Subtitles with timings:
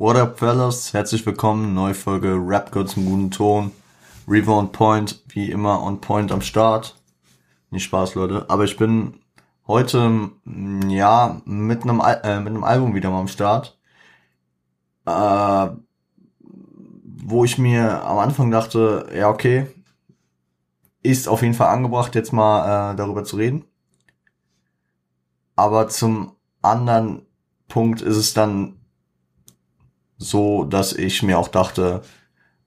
[0.00, 0.92] What up, fellas?
[0.92, 1.74] Herzlich willkommen.
[1.74, 3.72] Neue Folge Rap Girl zum guten Ton.
[4.28, 6.94] Reaver on Point, wie immer on Point am Start.
[7.72, 8.48] Nicht Spaß, Leute.
[8.48, 9.18] Aber ich bin
[9.66, 13.76] heute, mm, ja, mit einem, äh, mit einem Album wieder mal am Start.
[15.04, 15.70] Äh,
[16.44, 19.66] wo ich mir am Anfang dachte, ja, okay,
[21.02, 23.64] ist auf jeden Fall angebracht, jetzt mal äh, darüber zu reden.
[25.56, 27.26] Aber zum anderen
[27.66, 28.77] Punkt ist es dann
[30.18, 32.02] so, dass ich mir auch dachte,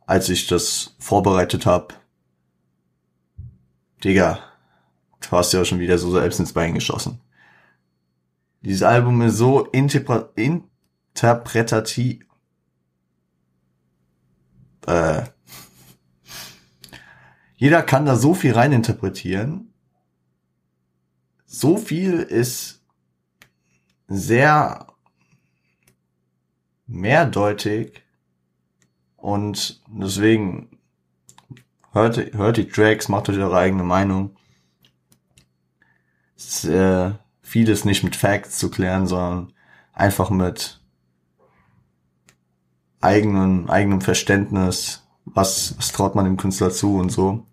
[0.05, 1.93] als ich das vorbereitet habe,
[4.03, 4.39] Digga,
[5.19, 7.19] du hast ja schon wieder so selbst ins Bein geschossen.
[8.61, 12.25] Dieses Album ist so interpre interpretativ,
[14.87, 15.23] äh,
[17.55, 19.71] jeder kann da so viel reininterpretieren.
[21.45, 22.81] So viel ist
[24.07, 24.87] sehr
[26.91, 28.03] mehrdeutig
[29.17, 30.77] und deswegen
[31.93, 34.35] hört, hört die Tracks, macht euch eure eigene Meinung.
[36.35, 39.53] Ist, äh, vieles nicht mit Facts zu klären, sondern
[39.93, 40.79] einfach mit
[43.01, 47.45] eigenen, eigenem Verständnis, was, was traut man dem Künstler zu und so.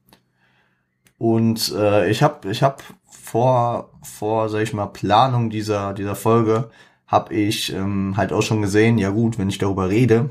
[1.19, 6.71] Und äh, ich habe ich hab vor, vor, sag ich mal, Planung dieser, dieser Folge,
[7.09, 10.31] habe ich ähm, halt auch schon gesehen, ja gut, wenn ich darüber rede,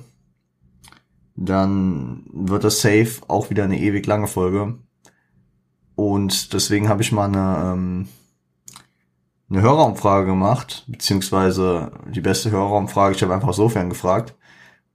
[1.36, 4.75] dann wird das safe auch wieder eine ewig lange Folge.
[5.95, 8.08] Und deswegen habe ich mal eine, ähm,
[9.50, 14.36] eine Hörerumfrage gemacht, beziehungsweise die beste Hörerumfrage, ich habe einfach sofern gefragt.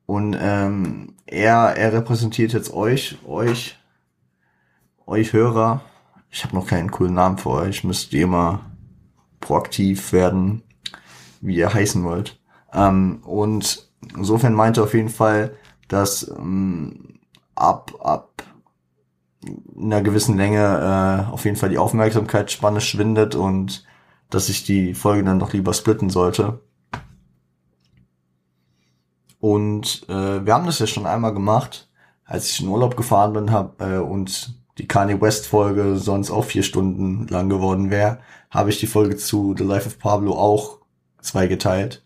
[0.06, 3.78] Und ähm, er, er repräsentiert jetzt euch, euch,
[5.06, 5.80] euch Hörer.
[6.30, 8.60] Ich habe noch keinen coolen Namen für euch, müsst ihr mal
[9.40, 10.62] proaktiv werden,
[11.42, 12.40] wie ihr heißen wollt.
[12.72, 15.54] Ähm, und insofern meinte auf jeden Fall,
[15.88, 17.20] dass ähm,
[17.54, 18.42] ab, ab
[19.76, 23.84] einer gewissen Länge äh, auf jeden Fall die Aufmerksamkeitsspanne schwindet und
[24.30, 26.60] dass ich die Folge dann doch lieber splitten sollte.
[29.40, 31.90] Und äh, wir haben das ja schon einmal gemacht,
[32.24, 36.44] als ich in Urlaub gefahren bin hab, äh, und die Kanye West Folge sonst auch
[36.44, 38.20] vier Stunden lang geworden wäre,
[38.50, 40.78] habe ich die Folge zu The Life of Pablo auch
[41.22, 42.04] zweigeteilt.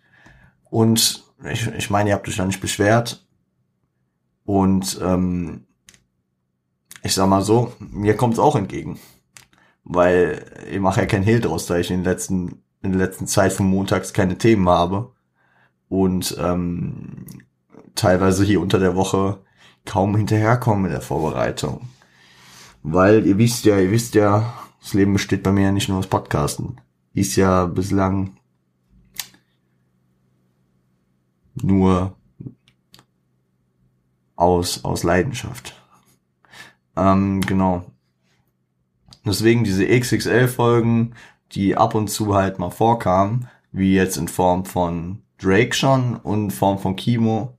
[0.71, 3.27] Und ich, ich meine, ihr habt euch da nicht beschwert.
[4.45, 5.65] Und ähm,
[7.03, 8.99] ich sag mal so, mir kommt's auch entgegen.
[9.85, 13.27] Weil ich mache ja kein Hehl draus, da ich in, den letzten, in der letzten
[13.27, 15.13] Zeit von montags keine Themen habe.
[15.89, 17.27] Und ähm,
[17.95, 19.39] teilweise hier unter der Woche
[19.85, 21.89] kaum hinterherkommen mit der Vorbereitung.
[22.83, 25.99] Weil ihr wisst ja, ihr wisst ja, das Leben besteht bei mir ja nicht nur
[25.99, 26.81] aus Podcasten.
[27.15, 28.36] Ist ja bislang
[31.63, 32.17] nur
[34.37, 35.75] aus, aus Leidenschaft.
[36.97, 37.85] Ähm, genau.
[39.25, 41.15] Deswegen diese XXL-Folgen,
[41.53, 46.45] die ab und zu halt mal vorkamen, wie jetzt in Form von Drake schon und
[46.45, 47.57] in Form von Kimo.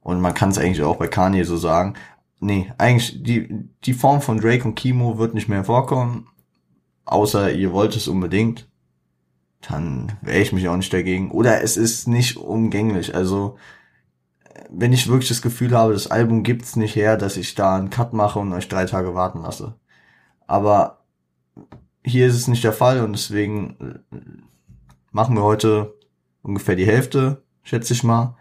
[0.00, 1.94] Und man kann es eigentlich auch bei Kanye so sagen.
[2.38, 3.48] Nee, eigentlich die,
[3.84, 6.28] die Form von Drake und Kimo wird nicht mehr vorkommen.
[7.04, 8.68] Außer ihr wollt es unbedingt.
[9.60, 11.30] Dann wehre ich mich auch nicht dagegen.
[11.30, 13.14] Oder es ist nicht umgänglich.
[13.14, 13.56] Also,
[14.70, 17.90] wenn ich wirklich das Gefühl habe, das Album gibt's nicht her, dass ich da einen
[17.90, 19.74] Cut mache und euch drei Tage warten lasse.
[20.46, 21.04] Aber
[22.04, 24.16] hier ist es nicht der Fall und deswegen äh,
[25.10, 25.94] machen wir heute
[26.42, 28.36] ungefähr die Hälfte, schätze ich mal.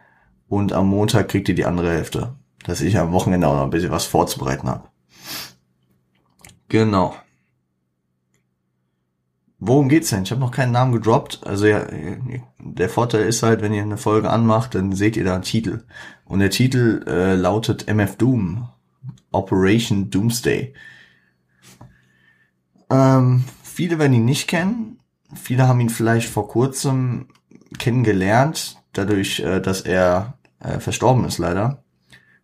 [0.47, 2.35] Und am Montag kriegt ihr die andere Hälfte.
[2.65, 4.87] Dass ich am Wochenende auch noch ein bisschen was vorzubereiten habe.
[6.67, 7.15] Genau.
[9.67, 10.21] Worum geht's denn?
[10.23, 11.41] Ich habe noch keinen Namen gedroppt.
[11.43, 11.87] Also ja,
[12.59, 15.85] der Vorteil ist halt, wenn ihr eine Folge anmacht, dann seht ihr da einen Titel.
[16.25, 18.69] Und der Titel äh, lautet MF Doom.
[19.31, 20.75] Operation Doomsday.
[22.91, 24.99] Ähm, viele werden ihn nicht kennen.
[25.33, 27.27] Viele haben ihn vielleicht vor kurzem
[27.79, 31.83] kennengelernt, dadurch, äh, dass er äh, verstorben ist leider.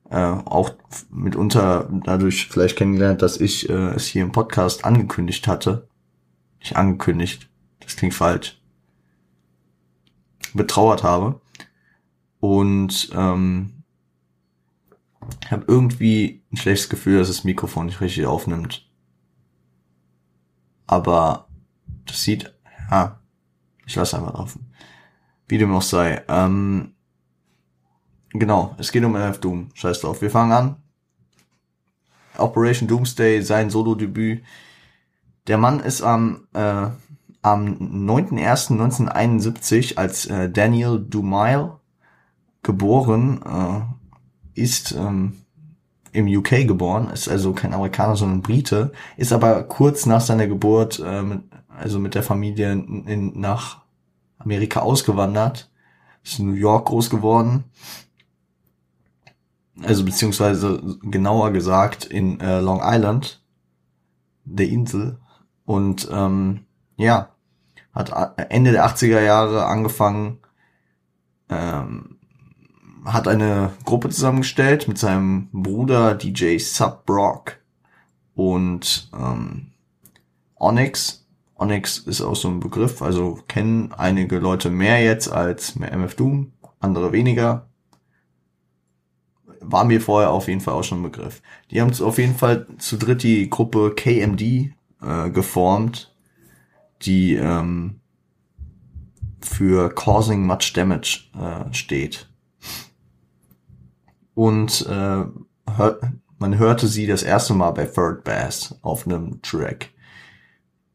[0.09, 0.71] Äh, auch
[1.11, 5.87] mitunter dadurch vielleicht kennengelernt, dass ich äh, es hier im Podcast angekündigt hatte.
[6.61, 7.49] Nicht angekündigt,
[7.79, 8.61] das klingt falsch.
[10.53, 11.41] Betrauert habe.
[12.39, 13.83] Und ähm,
[15.49, 18.89] habe irgendwie ein schlechtes Gefühl, dass das Mikrofon nicht richtig aufnimmt.
[20.87, 21.47] Aber
[22.05, 22.53] das sieht,
[22.89, 23.19] ja,
[23.85, 24.73] ich lasse einfach laufen.
[25.47, 26.23] Wie dem auch sei.
[26.27, 26.93] Ähm,
[28.29, 29.69] genau, es geht um MF Doom.
[29.73, 30.21] Scheiß drauf.
[30.21, 30.75] Wir fangen an.
[32.37, 34.43] Operation Doomsday, sein Solo-Debüt.
[35.47, 36.87] Der Mann ist am, äh,
[37.41, 41.79] am 9.1.1971 als äh, Daniel Dumile
[42.61, 43.81] geboren, äh,
[44.59, 45.37] ist ähm,
[46.11, 51.01] im UK geboren, ist also kein Amerikaner, sondern Brite, ist aber kurz nach seiner Geburt,
[51.03, 53.81] äh, mit, also mit der Familie in, nach
[54.37, 55.71] Amerika ausgewandert,
[56.23, 57.63] ist in New York groß geworden,
[59.81, 63.41] also beziehungsweise genauer gesagt in äh, Long Island,
[64.43, 65.17] der Insel,
[65.71, 66.65] und ähm,
[66.97, 67.29] ja,
[67.93, 68.11] hat
[68.49, 70.39] Ende der 80er Jahre angefangen,
[71.49, 72.17] ähm,
[73.05, 77.59] hat eine Gruppe zusammengestellt mit seinem Bruder DJ Sub Brock
[78.35, 79.71] und ähm,
[80.55, 81.25] Onyx.
[81.55, 86.51] Onyx ist auch so ein Begriff, also kennen einige Leute mehr jetzt als MF Doom,
[86.81, 87.69] andere weniger.
[89.61, 91.41] War mir vorher auf jeden Fall auch schon ein Begriff.
[91.69, 96.13] Die haben auf jeden Fall zu dritt die Gruppe KMD äh, geformt,
[97.01, 97.99] die ähm,
[99.41, 102.31] für Causing Much Damage äh, steht
[104.33, 105.25] und äh,
[105.75, 105.99] hör,
[106.37, 109.89] man hörte sie das erste Mal bei Third Bass auf einem Track.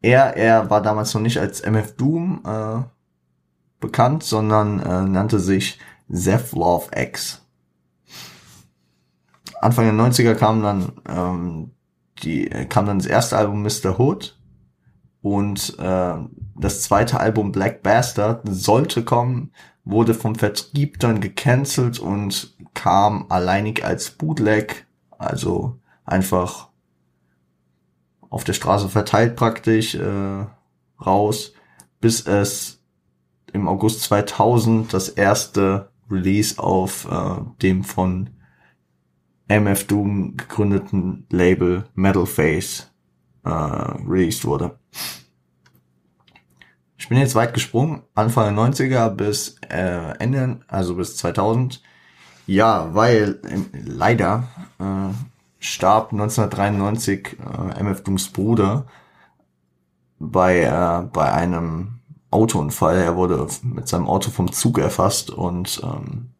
[0.01, 2.83] Er, er war damals noch nicht als MF Doom äh,
[3.79, 5.79] bekannt, sondern äh, nannte sich
[6.11, 7.41] Zeph Love X.
[9.61, 11.71] Anfang der 90er kam dann ähm,
[12.23, 13.99] die kam dann das erste Album Mr.
[13.99, 14.37] Hood
[15.21, 16.13] und äh,
[16.55, 19.51] das zweite Album Black Bastard sollte kommen,
[19.83, 24.85] wurde vom Vertrieb dann gecancelt und kam alleinig als Bootleg,
[25.17, 26.69] also einfach
[28.29, 30.45] auf der Straße verteilt praktisch äh,
[31.03, 31.53] raus,
[32.01, 32.81] bis es
[33.53, 38.29] im August 2000 das erste Release auf äh, dem von
[39.47, 42.91] MF Doom gegründeten Label Metal Face
[43.43, 44.77] äh, released wurde.
[46.97, 51.81] Ich bin jetzt weit gesprungen, Anfang der 90er bis äh, Ende, also bis 2000.
[52.47, 54.47] Ja, weil äh, leider
[54.79, 55.13] äh,
[55.59, 58.87] starb 1993 äh, MF Dooms Bruder
[60.19, 61.99] bei, äh, bei einem
[62.31, 62.97] Autounfall.
[62.97, 66.31] Er wurde mit seinem Auto vom Zug erfasst und ähm,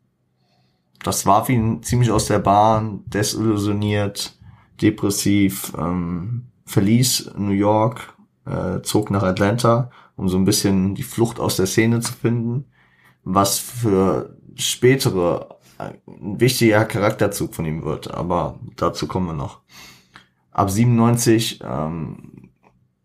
[1.04, 4.38] das warf ihn ziemlich aus der Bahn, desillusioniert,
[4.82, 8.16] depressiv, ähm, verließ New York,
[8.46, 12.66] äh, zog nach Atlanta um so ein bisschen die Flucht aus der Szene zu finden,
[13.24, 16.02] was für spätere ein
[16.40, 19.62] wichtiger Charakterzug von ihm wird, aber dazu kommen wir noch.
[20.52, 22.50] Ab 97, ähm,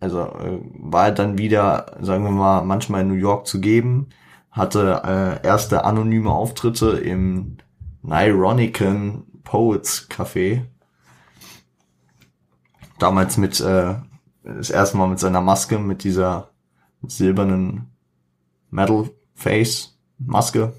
[0.01, 4.09] also äh, war er dann wieder, sagen wir mal, manchmal in New York zu geben,
[4.51, 7.59] hatte äh, erste anonyme Auftritte im
[8.03, 10.67] Nyronican Poets Café.
[12.99, 13.97] Damals mit äh,
[14.45, 16.51] das erste Mal mit seiner Maske, mit dieser
[17.03, 17.91] silbernen
[18.71, 20.73] Metal Face Maske,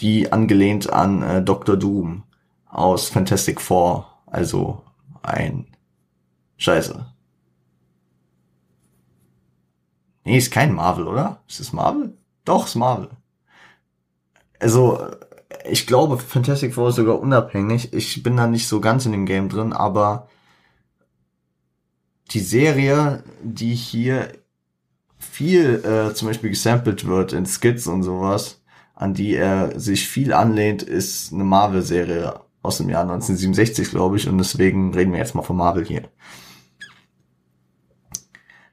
[0.00, 1.76] die angelehnt an äh, Dr.
[1.76, 2.24] Doom
[2.66, 4.82] aus Fantastic Four, also
[5.22, 5.66] ein
[6.56, 7.06] Scheiße.
[10.24, 11.42] Nee, ist kein Marvel, oder?
[11.48, 12.16] Ist es Marvel?
[12.44, 13.10] Doch, ist Marvel.
[14.58, 15.10] Also,
[15.68, 17.92] ich glaube, Fantastic Four ist sogar unabhängig.
[17.92, 20.28] Ich bin da nicht so ganz in dem Game drin, aber
[22.30, 24.32] die Serie, die hier
[25.18, 28.62] viel äh, zum Beispiel gesampelt wird in Skits und sowas,
[28.94, 34.28] an die er sich viel anlehnt, ist eine Marvel-Serie aus dem Jahr 1967, glaube ich,
[34.28, 36.08] und deswegen reden wir jetzt mal von Marvel hier.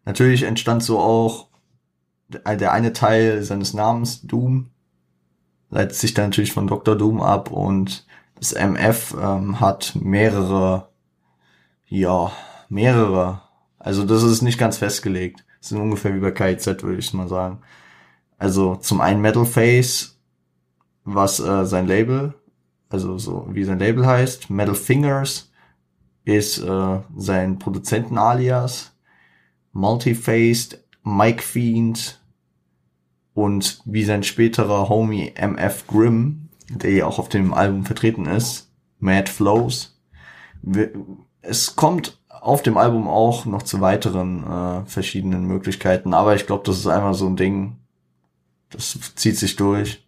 [0.06, 1.48] Natürlich entstand so auch
[2.30, 4.70] der eine Teil seines Namens, Doom,
[5.72, 6.96] leitet sich dann natürlich von Dr.
[6.96, 10.90] Doom ab und das MF ähm, hat mehrere,
[11.88, 12.32] ja,
[12.70, 13.42] mehrere,
[13.80, 17.62] also das ist nicht ganz festgelegt sind ungefähr wie bei KIZ, würde ich mal sagen.
[18.38, 20.20] Also zum einen Metal Face,
[21.06, 22.34] was äh, sein Label,
[22.90, 24.50] also so wie sein Label heißt.
[24.50, 25.52] Metal Fingers
[26.26, 28.92] ist äh, sein Produzenten-Alias.
[29.74, 32.21] Multifaced, Mike Fiend
[33.34, 38.72] und wie sein späterer Homie MF Grimm, der ja auch auf dem Album vertreten ist,
[39.00, 40.00] Mad Flows.
[41.42, 46.64] Es kommt auf dem Album auch noch zu weiteren äh, verschiedenen Möglichkeiten, aber ich glaube,
[46.66, 47.78] das ist einfach so ein Ding,
[48.70, 50.06] das zieht sich durch.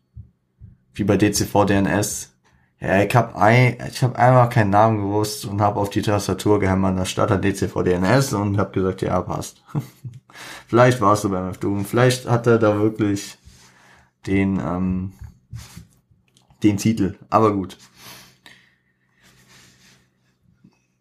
[0.96, 2.36] Wie bei DCV DNS.
[2.80, 6.60] Ja, ich hab, ein, ich hab einfach keinen Namen gewusst und habe auf die Tastatur
[6.60, 9.64] gehämmert, da stand DCV DNS und hab gesagt, ja, passt.
[10.68, 13.38] vielleicht warst du beim Doom, vielleicht hat er da wirklich
[14.28, 15.14] den, ähm,
[16.64, 17.78] den Titel, aber gut.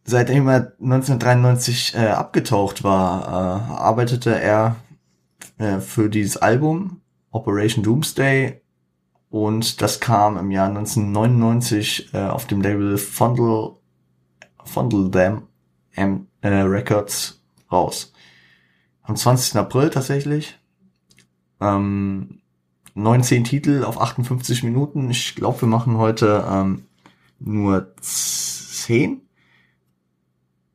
[0.04, 4.76] seitdem er 1993 äh, abgetaucht war, äh, arbeitete er
[5.58, 8.60] äh, für dieses Album Operation Doomsday
[9.30, 13.76] Und das kam im Jahr 1999 äh, auf dem Label Fondle,
[14.64, 15.48] Fondle Dam
[15.96, 18.12] ähm, äh, Records raus.
[19.02, 19.56] Am 20.
[19.56, 20.59] April tatsächlich.
[21.61, 22.40] Ähm,
[22.94, 25.11] 19 Titel auf 58 Minuten.
[25.11, 26.85] Ich glaube, wir machen heute ähm,
[27.38, 29.23] nur 10.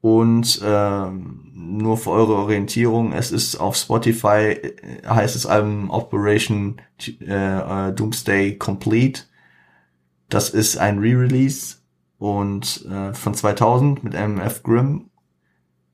[0.01, 6.77] Und ähm, nur für eure Orientierung, es ist auf Spotify, äh, heißt es Album Operation
[7.19, 9.23] äh, Doomsday Complete.
[10.29, 11.77] Das ist ein Re-Release
[12.19, 15.09] und äh, von 2000 mit MF Grimm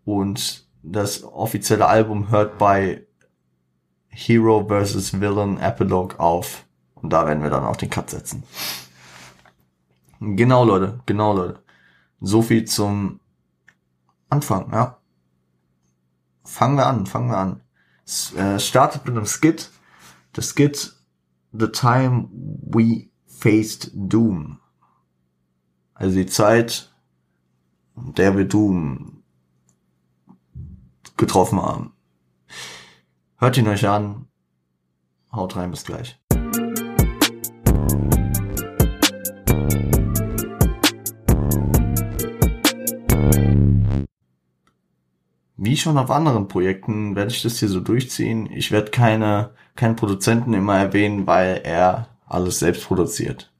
[0.06, 3.08] und das offizielle Album hört bei
[4.10, 5.20] Hero vs.
[5.20, 6.66] Villain Epilogue auf.
[6.96, 8.44] Und da werden wir dann auch den Cut setzen.
[10.20, 11.00] Genau, Leute.
[11.06, 11.60] Genau, Leute.
[12.22, 13.20] So viel zum
[14.30, 14.98] Anfang, ja.
[16.46, 17.62] Fangen wir an, fangen wir an.
[18.06, 19.72] Es äh, startet mit einem Skit.
[20.36, 20.96] Der Skit
[21.52, 24.60] The Time We Faced Doom.
[25.94, 26.92] Also die Zeit,
[27.96, 29.23] der wir Doom
[31.17, 31.93] getroffen haben.
[33.38, 34.27] Hört ihn euch an.
[35.32, 36.20] Haut rein, bis gleich.
[45.58, 48.51] Wie schon auf anderen Projekten werde ich das hier so durchziehen.
[48.51, 53.51] Ich werde keine, keine Produzenten immer erwähnen, weil er alles selbst produziert.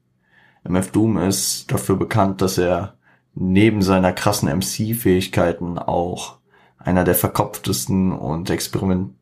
[0.64, 2.98] MF Doom ist dafür bekannt, dass er
[3.34, 6.38] neben seiner krassen MC-Fähigkeiten auch
[6.84, 9.14] einer der verkopftesten und experiment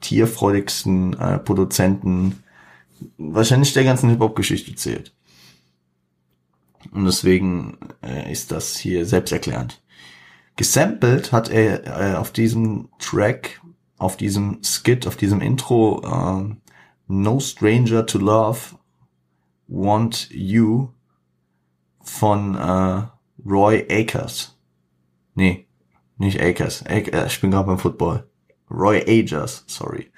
[0.00, 2.42] tierfreudigsten äh, Produzenten
[3.16, 5.14] wahrscheinlich der ganzen Hip-Hop-Geschichte zählt.
[6.92, 9.82] Und deswegen äh, ist das hier selbsterklärend.
[10.56, 13.60] Gesampelt hat er äh, auf diesem Track,
[13.98, 16.54] auf diesem Skit, auf diesem Intro äh,
[17.08, 18.58] No Stranger to Love,
[19.68, 20.88] Want You
[22.02, 23.02] von äh,
[23.46, 24.58] Roy Akers.
[25.34, 25.66] Nee,
[26.20, 26.84] nicht Akers.
[26.86, 28.24] Akers äh, ich bin gerade beim Football.
[28.70, 30.10] Roy Agers, sorry.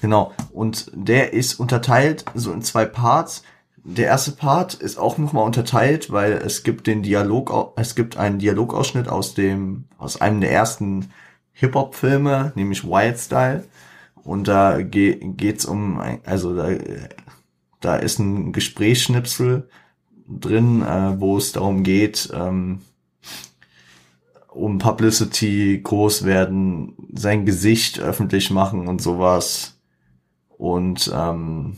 [0.00, 0.32] Genau.
[0.52, 3.42] Und der ist unterteilt so in zwei Parts.
[3.82, 8.38] Der erste Part ist auch nochmal unterteilt, weil es gibt den Dialog, es gibt einen
[8.38, 11.10] Dialogausschnitt aus dem, aus einem der ersten
[11.52, 13.64] Hip-Hop-Filme, nämlich Wild Style.
[14.22, 16.68] Und da ge geht's um, also da,
[17.80, 19.68] da ist ein Gesprächsschnipsel
[20.28, 22.80] drin, äh, wo es darum geht, ähm,
[24.52, 29.78] um Publicity groß werden, sein Gesicht öffentlich machen und sowas.
[30.48, 31.76] Und ähm,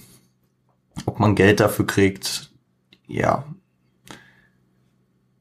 [1.06, 2.52] ob man Geld dafür kriegt,
[3.06, 3.44] ja.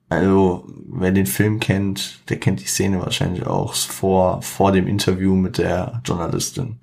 [0.09, 5.35] Also, wer den Film kennt, der kennt die Szene wahrscheinlich auch vor, vor dem Interview
[5.35, 6.79] mit der Journalistin.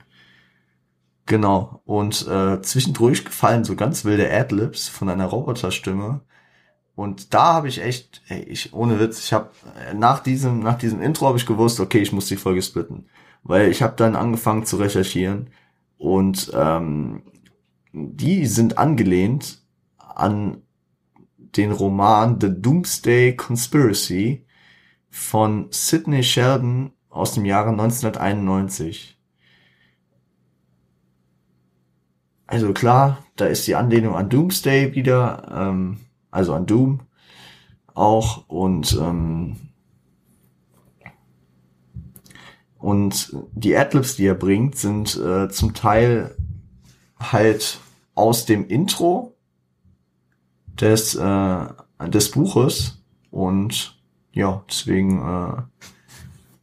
[1.27, 1.83] Genau.
[1.85, 6.23] Und äh, zwischendurch gefallen so ganz wilde Adlibs von einer Roboterstimme,
[6.99, 9.51] und da habe ich echt, ey, ich ohne Witz, ich habe
[9.95, 13.07] nach diesem nach diesem Intro habe ich gewusst, okay, ich muss die Folge splitten,
[13.45, 15.51] weil ich habe dann angefangen zu recherchieren
[15.97, 17.23] und ähm,
[17.93, 19.63] die sind angelehnt
[19.97, 20.63] an
[21.37, 24.45] den Roman The Doomsday Conspiracy
[25.09, 29.17] von Sidney Sheldon aus dem Jahre 1991.
[32.49, 35.47] Also klar, da ist die Anlehnung an Doomsday wieder.
[35.55, 35.99] Ähm,
[36.39, 37.01] also an Doom
[37.95, 39.57] auch und ähm,
[42.79, 46.37] und die Adlibs, die er bringt, sind äh, zum Teil
[47.19, 47.81] halt
[48.15, 49.35] aus dem Intro
[50.81, 51.67] des äh,
[52.07, 53.03] des Buches
[53.33, 54.01] und
[54.33, 55.63] ja deswegen äh,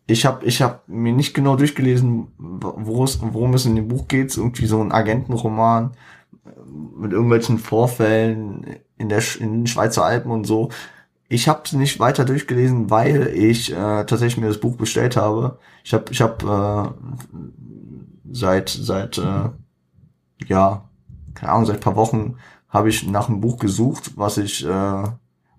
[0.07, 4.67] ich habe ich habe mir nicht genau durchgelesen, worum es in dem Buch geht, irgendwie
[4.67, 5.91] so ein Agentenroman
[6.97, 10.69] mit irgendwelchen Vorfällen in der in den Schweizer Alpen und so.
[11.27, 15.59] Ich habe es nicht weiter durchgelesen, weil ich äh, tatsächlich mir das Buch bestellt habe.
[15.83, 17.37] Ich habe ich habe äh,
[18.31, 19.49] seit seit äh,
[20.47, 20.89] ja
[21.33, 22.37] keine Ahnung seit paar Wochen
[22.69, 25.03] habe ich nach einem Buch gesucht, was ich äh,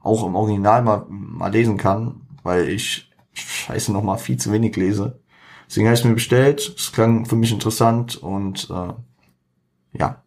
[0.00, 4.76] auch im Original mal, mal lesen kann, weil ich scheiße noch mal viel zu wenig
[4.76, 5.20] lese.
[5.66, 6.74] Deswegen habe ich es mir bestellt.
[6.76, 8.92] Es klang für mich interessant und äh,
[9.98, 10.22] ja,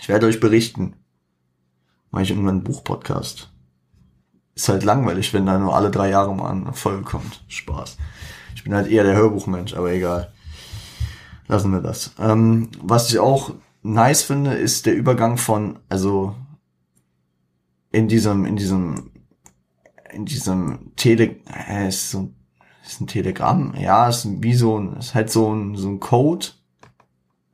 [0.00, 0.94] ich werde euch berichten.
[2.10, 3.50] Mache ich irgendwann einen Buchpodcast.
[4.54, 7.42] Ist halt langweilig, wenn da nur alle drei Jahre mal eine Folge kommt.
[7.48, 7.96] Spaß.
[8.54, 10.32] Ich bin halt eher der Hörbuchmensch, aber egal.
[11.48, 12.12] Lassen wir das.
[12.18, 13.52] Ähm, was ich auch
[13.82, 16.34] nice finde, ist der Übergang von, also
[17.92, 19.10] in diesem, in diesem,
[20.12, 21.36] in diesem Tele,
[21.68, 22.32] äh, ist so,
[22.84, 26.46] ist ein Telegramm, ja, ist wie so ein, ist halt so ein, so ein Code,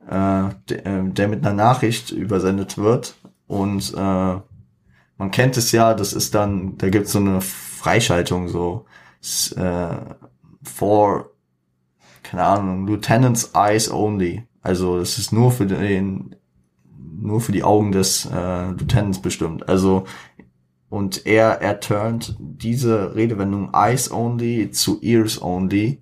[0.07, 3.15] äh, der, äh, der mit einer Nachricht übersendet wird.
[3.47, 4.39] Und äh,
[5.17, 8.85] man kennt es ja, das ist dann, da gibt's so eine Freischaltung, so
[9.55, 9.95] äh,
[10.63, 11.31] for,
[12.23, 14.43] keine Ahnung, Lieutenant's Eyes Only.
[14.61, 16.35] Also es ist nur für den,
[17.19, 19.67] nur für die Augen des äh, Lieutenants bestimmt.
[19.69, 20.05] Also
[20.89, 26.01] und er, er turnt diese Redewendung Eyes Only zu Ears Only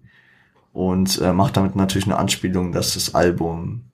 [0.74, 3.86] und äh, macht damit natürlich eine Anspielung, dass das Album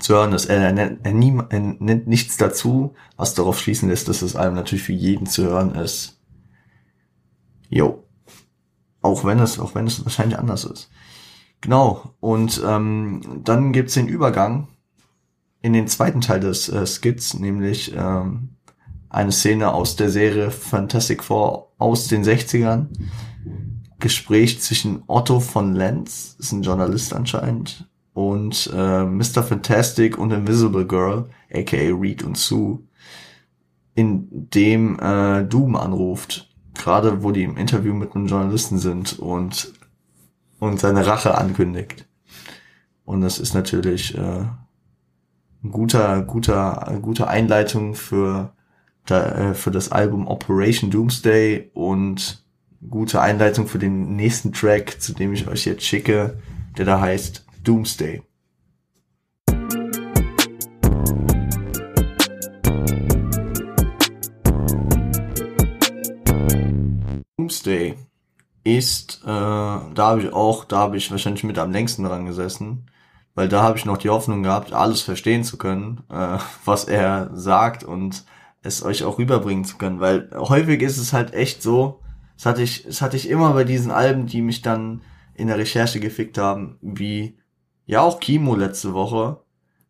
[0.00, 0.46] zu hören ist.
[0.46, 4.92] Er, er, er, nennt nichts dazu, was darauf schließen lässt, dass das Album natürlich für
[4.92, 6.20] jeden zu hören ist.
[7.68, 8.04] Jo.
[9.02, 10.90] Auch wenn es, auch wenn es wahrscheinlich anders ist.
[11.60, 12.14] Genau.
[12.20, 14.68] Und ähm, dann gibt's den Übergang
[15.62, 18.56] in den zweiten Teil des äh, Skits, nämlich ähm,
[19.10, 22.88] eine Szene aus der Serie Fantastic Four aus den 60ern.
[23.98, 27.89] Gespräch zwischen Otto von Lenz, ist ein Journalist anscheinend,
[28.20, 29.42] und äh, Mr.
[29.42, 32.80] Fantastic und Invisible Girl, aka Reed und Sue,
[33.94, 39.72] in dem äh, Doom anruft, gerade wo die im Interview mit einem Journalisten sind und
[40.58, 42.06] und seine Rache ankündigt.
[43.06, 44.44] Und das ist natürlich äh,
[45.64, 48.52] ein guter, guter, gute Einleitung für
[49.06, 52.44] da, äh, für das Album Operation Doomsday und
[52.86, 56.38] gute Einleitung für den nächsten Track, zu dem ich euch jetzt schicke,
[56.76, 58.22] der da heißt Doomsday.
[67.36, 67.96] Doomsday
[68.64, 72.86] ist, äh, da habe ich auch, da habe ich wahrscheinlich mit am längsten dran gesessen,
[73.34, 77.30] weil da habe ich noch die Hoffnung gehabt, alles verstehen zu können, äh, was er
[77.34, 78.24] sagt und
[78.62, 82.00] es euch auch rüberbringen zu können, weil häufig ist es halt echt so,
[82.36, 85.02] das hatte ich, das hatte ich immer bei diesen Alben, die mich dann
[85.34, 87.39] in der Recherche gefickt haben, wie
[87.90, 89.40] ja auch Kimo letzte Woche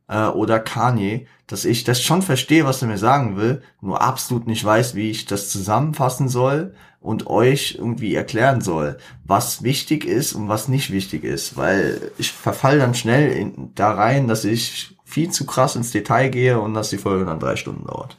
[0.08, 4.46] äh, oder Kanye, dass ich das schon verstehe, was er mir sagen will, nur absolut
[4.46, 10.32] nicht weiß, wie ich das zusammenfassen soll und euch irgendwie erklären soll, was wichtig ist
[10.32, 14.96] und was nicht wichtig ist, weil ich verfall dann schnell in, da rein, dass ich
[15.04, 18.18] viel zu krass ins Detail gehe und dass die Folge dann drei Stunden dauert.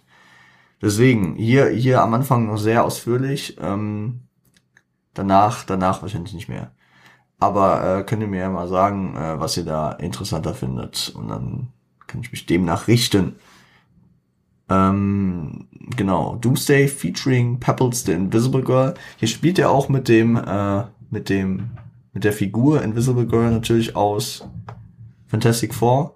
[0.80, 4.22] Deswegen, hier, hier am Anfang noch sehr ausführlich, ähm,
[5.16, 6.72] danach, danach wahrscheinlich nicht mehr.
[7.42, 11.28] Aber äh, könnt ihr mir ja mal sagen, äh, was ihr da interessanter findet und
[11.28, 11.68] dann
[12.08, 13.36] kann ich mich demnach richten.
[14.70, 18.94] Ähm, genau, Doomsday featuring Pebbles the Invisible Girl.
[19.18, 21.72] Hier spielt er auch mit dem, äh, mit dem,
[22.14, 24.48] mit der Figur Invisible Girl natürlich aus
[25.28, 26.16] Fantastic Four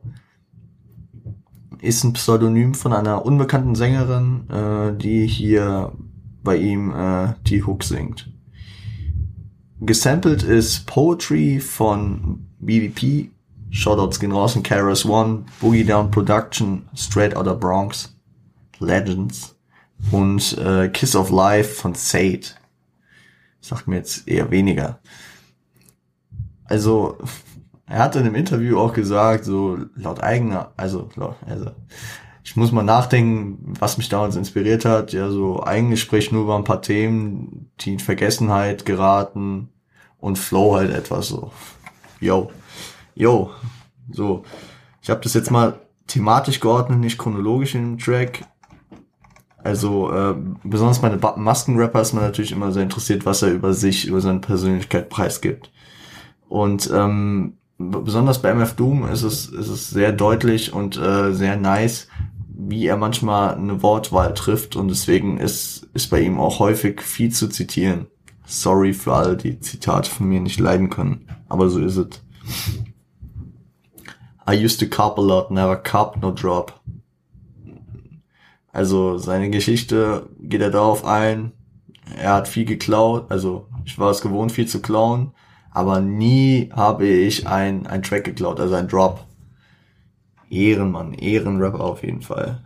[1.82, 5.92] ist ein Pseudonym von einer unbekannten Sängerin, äh, die hier
[6.44, 8.32] bei ihm äh, die Hook singt.
[9.86, 13.30] Gesampelt ist Poetry von BDP,
[13.70, 18.16] Shoutouts gehen raus in KRS One, Boogie Down Production, Straight Outta Bronx,
[18.80, 19.56] Legends
[20.12, 22.48] und äh, Kiss of Life von Sade.
[23.60, 25.00] Sagt mir jetzt eher weniger.
[26.64, 27.18] Also
[27.86, 31.10] er hat in einem Interview auch gesagt, so laut eigener, also,
[31.46, 31.72] also
[32.44, 35.14] ich muss mal nachdenken, was mich damals inspiriert hat.
[35.14, 39.70] Ja, so eigentlich spreche ich nur über ein paar Themen, die in Vergessenheit geraten
[40.26, 41.52] und Flow halt etwas so.
[42.20, 42.50] Yo,
[43.14, 43.52] yo,
[44.12, 44.44] so.
[45.04, 48.42] Ich habe das jetzt mal thematisch geordnet, nicht chronologisch in dem Track.
[49.64, 50.34] Also äh,
[50.64, 54.40] besonders meine Maskenrapper ist man natürlich immer sehr interessiert, was er über sich, über seine
[54.40, 55.72] Persönlichkeit preisgibt.
[56.50, 61.56] Und ähm, besonders bei MF Doom ist es, ist es sehr deutlich und äh, sehr
[61.56, 62.08] nice,
[62.48, 67.32] wie er manchmal eine Wortwahl trifft und deswegen ist, ist bei ihm auch häufig viel
[67.32, 68.08] zu zitieren.
[68.46, 72.22] Sorry für alle, die Zitate von mir nicht leiden können, aber so ist es.
[74.48, 76.80] I used to cop a lot, never cop, no drop.
[78.72, 81.54] Also seine Geschichte geht er darauf ein,
[82.16, 85.32] er hat viel geklaut, also ich war es gewohnt, viel zu klauen
[85.76, 89.26] aber nie habe ich ein, ein Track geklaut, also ein Drop.
[90.50, 92.64] Ehrenmann, Ehrenrapper auf jeden Fall.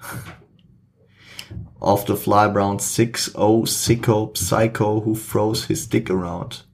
[1.79, 6.65] Off the Fly Brown 6-0 Sicko Psycho who throws his dick around.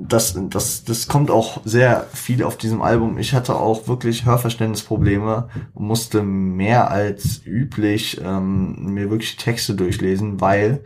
[0.00, 3.18] Das, das, das kommt auch sehr viel auf diesem Album.
[3.18, 10.40] Ich hatte auch wirklich Hörverständnisprobleme und musste mehr als üblich ähm, mir wirklich Texte durchlesen,
[10.40, 10.84] weil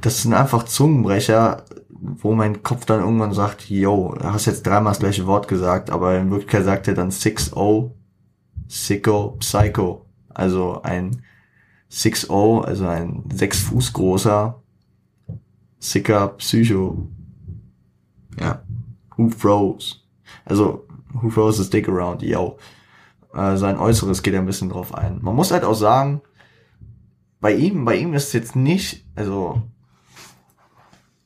[0.00, 5.00] das sind einfach Zungenbrecher, wo mein Kopf dann irgendwann sagt, yo, hast jetzt dreimal das
[5.00, 7.92] gleiche Wort gesagt, aber in Wirklichkeit sagt er dann 6-0,
[8.66, 10.04] Sicko, Psycho.
[10.28, 11.22] Also ein
[11.90, 14.62] 6-0, also ein sechs Fuß großer,
[15.78, 17.08] sicker Psycho.
[18.38, 18.62] Ja.
[19.16, 19.96] Who froze?
[20.44, 22.22] Also, Who throws his dick around?
[22.22, 22.58] Yo.
[23.34, 25.18] Äh, sein Äußeres geht ein bisschen drauf ein.
[25.22, 26.22] Man muss halt auch sagen,
[27.40, 29.62] bei ihm, bei ihm ist es jetzt nicht, also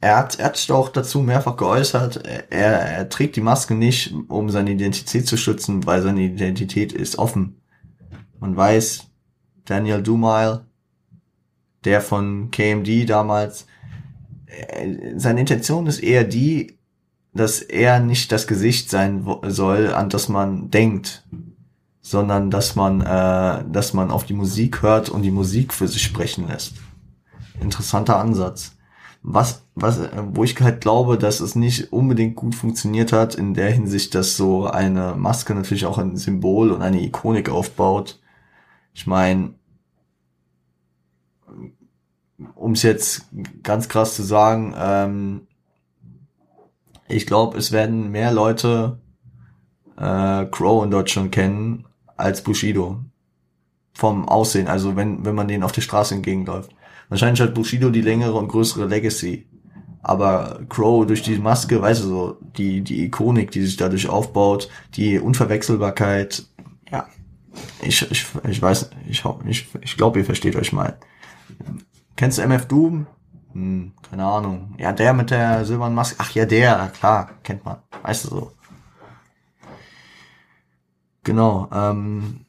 [0.00, 4.14] er hat, er hat sich auch dazu mehrfach geäußert, er, er trägt die Maske nicht,
[4.28, 7.62] um seine Identität zu schützen, weil seine Identität ist offen.
[8.40, 9.06] Man weiß,
[9.64, 10.64] Daniel Dumile,
[11.84, 13.66] der von KMD damals,
[14.46, 16.78] äh, seine Intention ist eher die,
[17.34, 21.24] dass er nicht das Gesicht sein soll, an das man denkt,
[22.00, 26.02] sondern dass man, äh, dass man auf die Musik hört und die Musik für sich
[26.02, 26.74] sprechen lässt.
[27.60, 28.76] Interessanter Ansatz.
[29.24, 30.00] Was, was,
[30.32, 34.36] wo ich halt glaube, dass es nicht unbedingt gut funktioniert hat, in der Hinsicht, dass
[34.36, 38.18] so eine Maske natürlich auch ein Symbol und eine Ikonik aufbaut.
[38.94, 39.54] Ich meine,
[42.54, 43.26] um es jetzt
[43.62, 45.46] ganz krass zu sagen, ähm,
[47.08, 48.98] ich glaube, es werden mehr Leute
[49.96, 53.00] äh, Crow in Deutschland kennen als Bushido.
[53.94, 56.74] Vom Aussehen, also wenn, wenn man denen auf der Straße entgegenläuft.
[57.10, 59.46] Wahrscheinlich hat Bushido die längere und größere Legacy.
[60.02, 64.68] Aber Crow durch die Maske, weißt du so, die, die Ikonik, die sich dadurch aufbaut,
[64.94, 66.46] die Unverwechselbarkeit.
[67.82, 70.98] Ich, ich, ich weiß, ich, ich, ich glaube, ihr versteht euch mal.
[72.16, 73.06] Kennst du MF Doom?
[73.52, 74.74] Hm, keine Ahnung.
[74.78, 76.16] Ja, der mit der silbernen Maske.
[76.18, 77.78] Ach ja, der, klar, kennt man.
[78.02, 78.52] Weißt du so.
[81.24, 81.68] Genau.
[81.72, 82.46] Ähm,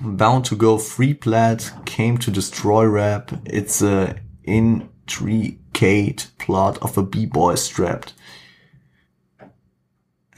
[0.00, 3.32] Bound to Go Free Plat came to destroy rap.
[3.44, 8.14] It's a intricate plot of a B-Boy strapped.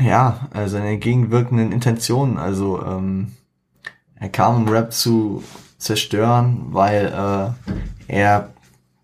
[0.01, 2.39] Ja, äh, seine entgegenwirkenden Intentionen.
[2.39, 3.33] Also ähm,
[4.17, 5.43] er kam, um Rap zu
[5.79, 8.51] zerstören, weil äh, er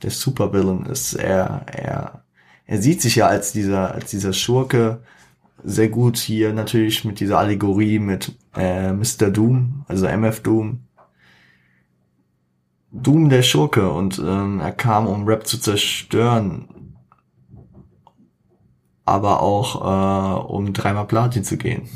[0.03, 1.15] der Supervillain ist.
[1.15, 2.23] Er, er,
[2.67, 5.01] er sieht sich ja als dieser, als dieser Schurke,
[5.63, 9.31] sehr gut hier natürlich mit dieser Allegorie mit äh, Mr.
[9.31, 10.81] Doom, also MF Doom.
[12.93, 16.69] Doom der Schurke und ähm, er kam, um Rap zu zerstören,
[19.05, 21.89] aber auch äh, um dreimal Platin zu gehen.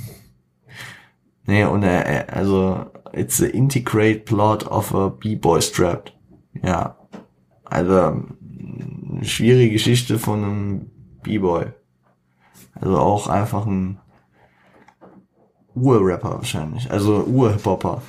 [1.46, 6.16] Nee, und er, also it's the integrate plot of a B-Boy Strapped.
[6.62, 6.96] Ja,
[7.64, 10.90] also eine schwierige Geschichte von einem
[11.22, 11.66] B-Boy.
[12.74, 13.98] Also auch einfach ein
[15.74, 16.90] Ur-Rapper wahrscheinlich.
[16.90, 18.02] Also Ur-Hip-Hopper.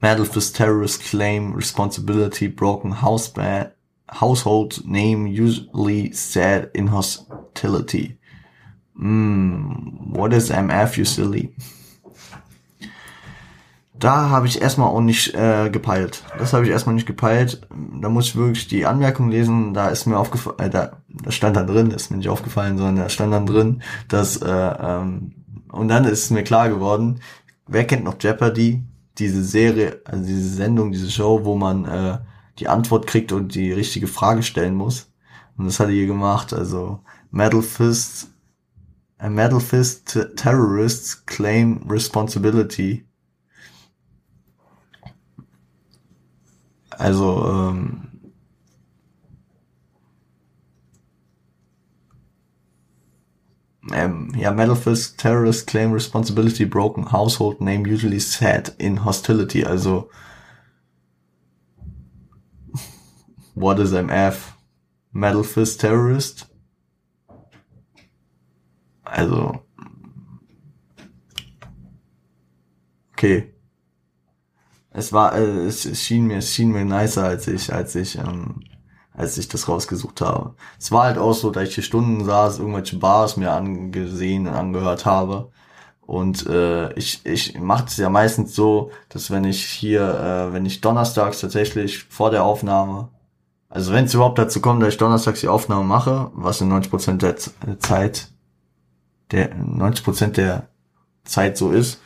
[0.00, 3.72] Metal Fist Terrorist Claim Responsibility Broken House Band
[4.10, 8.18] Household Name Usually Said in Hostility.
[8.94, 11.54] Mm, what is MF, you silly?
[13.98, 16.22] Da habe ich erstmal auch nicht äh, gepeilt.
[16.38, 17.66] Das habe ich erstmal nicht gepeilt.
[18.00, 19.74] Da muss ich wirklich die Anmerkung lesen.
[19.74, 22.96] Da ist mir aufgefallen, äh, da, da stand dann drin, ist mir nicht aufgefallen, sondern
[22.96, 25.32] da stand dann drin, dass äh, ähm,
[25.72, 27.20] und dann ist mir klar geworden,
[27.66, 28.84] wer kennt noch Jeopardy?
[29.18, 32.18] Diese Serie, also diese Sendung, diese Show, wo man äh,
[32.58, 35.10] die Antwort kriegt und die richtige Frage stellen muss.
[35.56, 36.52] Und das hat er hier gemacht.
[36.52, 38.28] Also Metal Fist,
[39.18, 43.08] a Metal Fist Terrorists claim responsibility
[46.98, 48.08] Also, ähm,
[53.92, 59.64] ähm, ja, Metal Fist Terrorist Claim Responsibility Broken Household Name Usually Set in Hostility.
[59.64, 60.10] Also,
[63.60, 64.54] what is MF?
[65.12, 66.46] Metal Fist Terrorist?
[69.04, 69.62] Also,
[73.12, 73.54] okay
[74.98, 78.62] es war, äh, es, schien mir, es schien mir nicer, als ich, als ich, ähm,
[79.14, 80.54] als ich das rausgesucht habe.
[80.78, 84.54] Es war halt auch so, da ich hier Stunden saß, irgendwelche Bars mir angesehen und
[84.54, 85.50] angehört habe.
[86.00, 90.66] Und äh, ich, ich mache es ja meistens so, dass wenn ich hier, äh, wenn
[90.66, 93.10] ich donnerstags tatsächlich vor der Aufnahme,
[93.68, 97.16] also wenn es überhaupt dazu kommt, dass ich donnerstags die Aufnahme mache, was in 90%
[97.16, 97.36] der
[97.78, 98.28] Zeit,
[99.30, 100.68] der 90% der
[101.24, 102.00] Zeit so ist,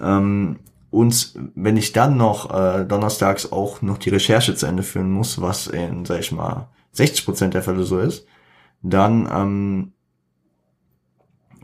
[0.00, 0.58] ähm,
[0.90, 5.40] und wenn ich dann noch äh, donnerstags auch noch die Recherche zu Ende führen muss,
[5.40, 8.26] was in, sag ich mal, 60 Prozent der Fälle so ist,
[8.82, 9.92] dann ähm,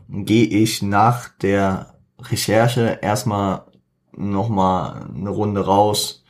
[0.07, 3.65] gehe ich nach der Recherche erstmal
[4.15, 6.23] nochmal eine Runde raus,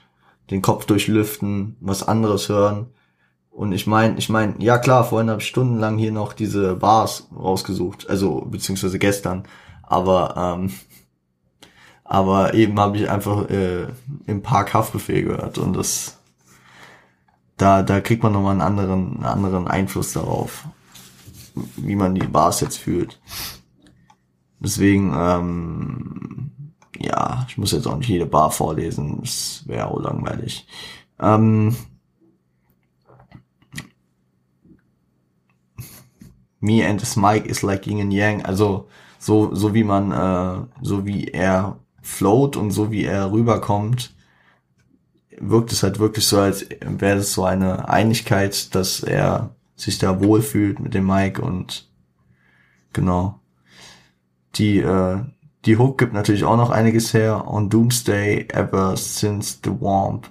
[0.50, 2.88] den Kopf durchlüften, was anderes hören.
[3.58, 7.28] Und ich meine, ich meine, ja klar, vorhin habe ich stundenlang hier noch diese Bars
[7.36, 9.46] rausgesucht, also beziehungsweise gestern.
[9.82, 10.72] Aber ähm,
[12.04, 13.88] aber eben habe ich einfach äh,
[14.28, 16.20] im Park Haftbefehl gehört und das
[17.58, 20.66] da, da kriegt man nochmal einen anderen, einen anderen Einfluss darauf,
[21.78, 23.20] wie man die Bars jetzt fühlt.
[24.60, 26.52] Deswegen, ähm,
[27.00, 30.68] ja, ich muss jetzt auch nicht jede Bar vorlesen, das wäre auch langweilig.
[31.20, 31.76] Ähm,
[36.60, 38.88] Me and his Mike is like Yin and Yang, also
[39.20, 44.14] so, so wie man, äh, so wie er float und so wie er rüberkommt,
[45.40, 50.22] wirkt es halt wirklich so, als wäre es so eine Einigkeit, dass er sich da
[50.22, 51.88] wohlfühlt mit dem Mike und
[52.94, 53.40] genau.
[54.56, 55.20] Die, äh,
[55.66, 57.46] die Hook gibt natürlich auch noch einiges her.
[57.48, 60.30] On Doomsday, ever since the warmth,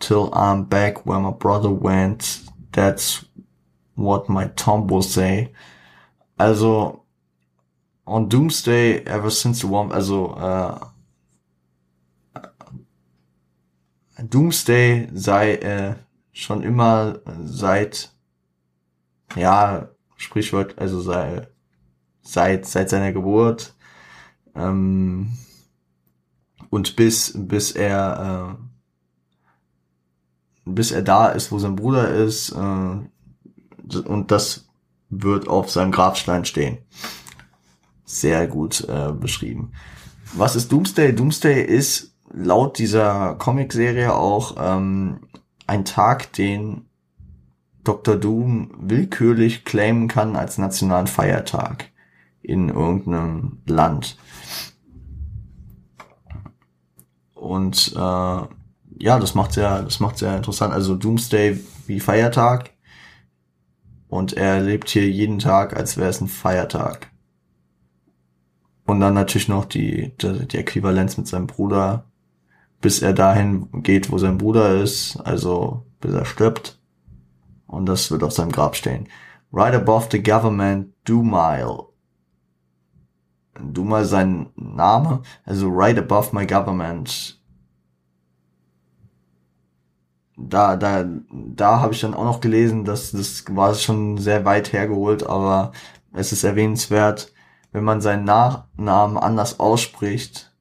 [0.00, 2.40] till I'm back where my brother went,
[2.72, 3.26] that's
[4.00, 5.52] what my Tom will say.
[6.38, 7.04] Also,
[8.06, 10.78] on Doomsday, ever since the warmth, also, äh,
[14.22, 15.94] Doomsday sei äh,
[16.32, 18.12] schon immer seit
[19.36, 21.46] ja Sprichwort also sei
[22.20, 23.74] seit seit seiner Geburt
[24.54, 25.38] ähm,
[26.68, 28.70] und bis bis er äh,
[30.66, 32.98] bis er da ist, wo sein Bruder ist äh,
[34.06, 34.68] und das
[35.08, 36.78] wird auf seinem Grabstein stehen.
[38.04, 39.72] Sehr gut äh, beschrieben.
[40.34, 41.14] Was ist Doomsday?
[41.14, 45.20] Doomsday ist laut dieser Comicserie auch ähm,
[45.66, 46.86] ein Tag, den
[47.84, 48.16] Dr.
[48.16, 51.86] Doom willkürlich claimen kann als nationalen Feiertag
[52.42, 54.16] in irgendeinem Land.
[57.34, 60.74] Und äh, ja, das macht sehr, das macht sehr interessant.
[60.74, 62.70] Also Doomsday wie Feiertag
[64.10, 67.10] und er lebt hier jeden Tag, als wäre es ein Feiertag.
[68.84, 72.04] Und dann natürlich noch die, die, die Äquivalenz mit seinem Bruder,
[72.80, 76.80] bis er dahin geht, wo sein Bruder ist, also bis er stirbt.
[77.68, 79.08] Und das wird auf seinem Grab stehen.
[79.52, 81.84] Right above the government, Dumile.
[83.60, 87.39] Dumile sein Name, also right above my government.
[90.48, 94.72] Da, da, da habe ich dann auch noch gelesen, dass das war schon sehr weit
[94.72, 95.72] hergeholt, aber
[96.12, 97.32] es ist erwähnenswert,
[97.72, 100.52] wenn man seinen Nachnamen anders ausspricht,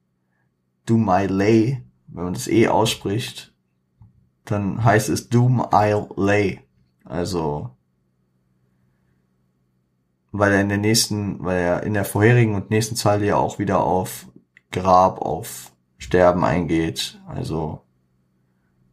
[0.86, 3.54] Dumile, wenn man das E ausspricht,
[4.46, 6.62] dann heißt es Doom Isle Lay.
[7.06, 7.72] Also,
[10.32, 13.60] weil er in der nächsten, weil er in der vorherigen und nächsten Zeile ja auch
[13.60, 14.28] wieder auf
[14.72, 17.20] Grab, auf Sterben eingeht.
[17.28, 17.82] Also,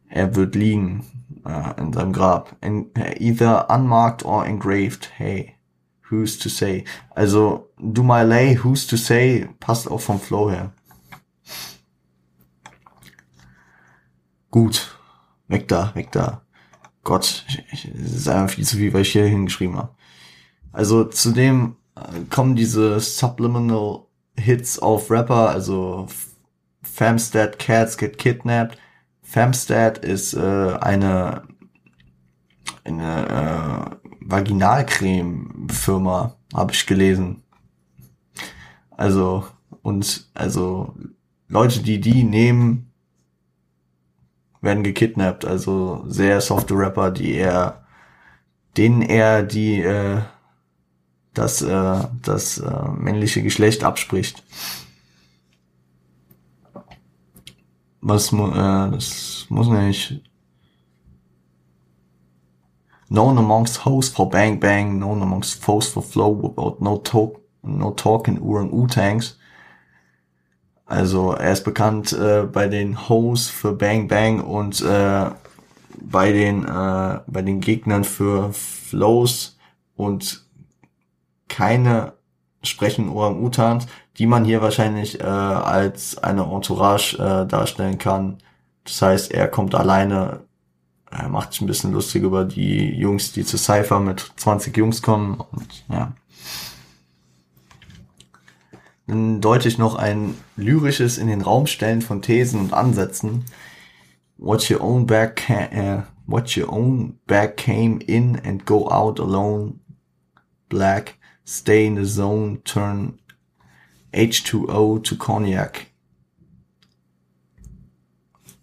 [0.09, 1.05] er wird liegen
[1.45, 2.55] äh, in seinem Grab.
[2.61, 5.09] In, either unmarked or engraved.
[5.17, 5.55] Hey,
[6.09, 6.83] who's to say?
[7.15, 10.73] Also, do my lay, who's to say, passt auch vom Flow her.
[14.51, 14.97] Gut.
[15.47, 16.41] Weg da, weg da.
[17.03, 19.95] Gott, es ist einfach viel zu viel, was ich hier hingeschrieben habe.
[20.73, 24.01] Also zudem äh, kommen diese Subliminal
[24.37, 26.07] Hits auf Rapper, also
[26.83, 28.77] Famstead Cats Get Kidnapped.
[29.27, 31.41] Famstead ist äh, eine
[32.85, 33.89] eine äh,
[34.21, 37.43] Vaginalcreme-Firma, habe ich gelesen.
[38.89, 39.45] Also
[39.81, 40.95] und also
[41.49, 42.93] Leute, die die nehmen,
[44.61, 45.43] werden gekidnappt.
[45.43, 47.85] Also sehr softe Rapper, die er,
[48.77, 50.21] denen er die äh,
[51.33, 54.45] das äh, das äh, männliche Geschlecht abspricht.
[58.09, 60.21] Was äh, das muss nicht
[63.09, 67.91] known amongst hosts for Bang Bang, known amongst foes for Flow, without no talk, no
[67.91, 69.37] talk in Orang-Utangs.
[70.85, 75.29] Also er ist bekannt äh, bei den Hoes für Bang Bang und äh,
[75.99, 79.57] bei den äh, bei den Gegnern für Flows
[79.97, 80.45] und
[81.49, 82.13] keine
[82.63, 83.85] sprechen Orang-Utans,
[84.17, 88.37] die man hier wahrscheinlich äh, als eine Entourage äh, darstellen kann.
[88.83, 90.41] Das heißt, er kommt alleine,
[91.11, 95.01] er macht sich ein bisschen lustig über die Jungs, die zu Cypher mit 20 Jungs
[95.01, 96.13] kommen und ja.
[99.05, 103.45] Dann deute ich noch ein lyrisches in den Raum stellen von Thesen und Ansätzen.
[104.37, 109.79] What your own back uh, what your own back came in and go out alone.
[110.67, 113.17] Black, stay in the zone, turn
[114.17, 115.87] H2O to Cognac.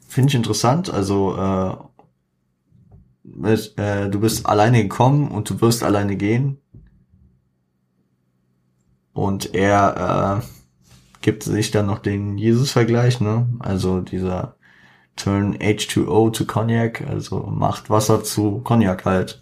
[0.09, 0.91] Finde ich interessant.
[0.91, 1.77] Also äh,
[3.77, 6.59] äh, du bist alleine gekommen und du wirst alleine gehen.
[9.13, 10.47] Und er äh,
[11.21, 13.49] gibt sich dann noch den Jesus-Vergleich, ne?
[13.61, 14.57] Also dieser
[15.15, 19.41] Turn H2O to Cognac, also macht Wasser zu Cognac halt.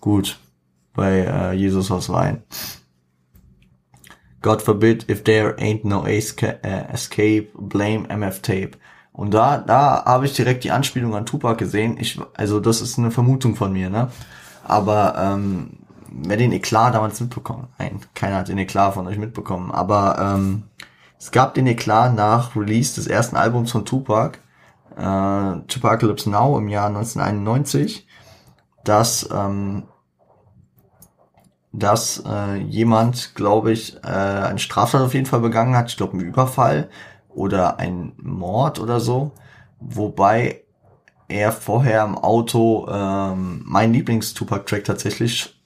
[0.00, 0.40] Gut,
[0.92, 2.42] bei äh, Jesus aus Wein.
[4.42, 6.18] God forbid if there ain't no äh,
[6.92, 8.72] escape, blame MF Tape.
[9.12, 11.96] Und da, da habe ich direkt die Anspielung an Tupac gesehen.
[11.98, 14.08] Ich, also das ist eine Vermutung von mir, ne?
[14.64, 15.78] Aber ähm,
[16.08, 17.68] wer den Eklat damals mitbekommen?
[17.78, 19.70] Nein, keiner hat den Eklat von euch mitbekommen.
[19.70, 20.64] Aber ähm,
[21.18, 24.38] es gab den Eklat nach Release des ersten Albums von Tupac,
[24.96, 28.06] äh, Tupacalypse Now im Jahr 1991,
[28.84, 29.84] dass ähm,
[31.72, 36.12] dass äh, jemand, glaube ich, äh, eine Straftat auf jeden Fall begangen hat, ich glaube
[36.12, 36.90] einen Überfall
[37.28, 39.32] oder ein Mord oder so,
[39.80, 40.62] wobei
[41.28, 45.56] er vorher im Auto ähm, mein Lieblings-Tupac-Track tatsächlich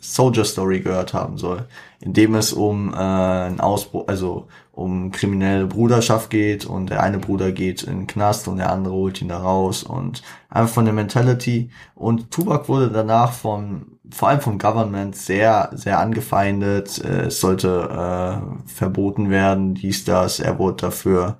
[0.00, 1.66] Soldier Story gehört haben soll,
[2.00, 7.18] in dem es um äh, einen Ausbruch, also um kriminelle Bruderschaft geht und der eine
[7.18, 10.84] Bruder geht in den Knast und der andere holt ihn da raus und einfach von
[10.84, 11.70] der Mentality.
[11.96, 17.02] Und Tupac wurde danach vom vor allem vom Government sehr sehr angefeindet.
[17.04, 20.40] Äh, es sollte äh, verboten werden dies das.
[20.40, 21.38] Er wurde dafür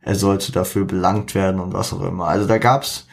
[0.00, 2.26] er sollte dafür belangt werden und was auch immer.
[2.28, 3.06] Also da gab's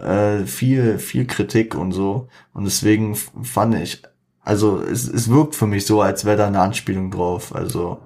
[0.00, 2.28] äh, viel viel Kritik und so.
[2.52, 4.02] Und deswegen fand ich
[4.42, 7.54] also es, es wirkt für mich so als wäre da eine Anspielung drauf.
[7.54, 8.00] Also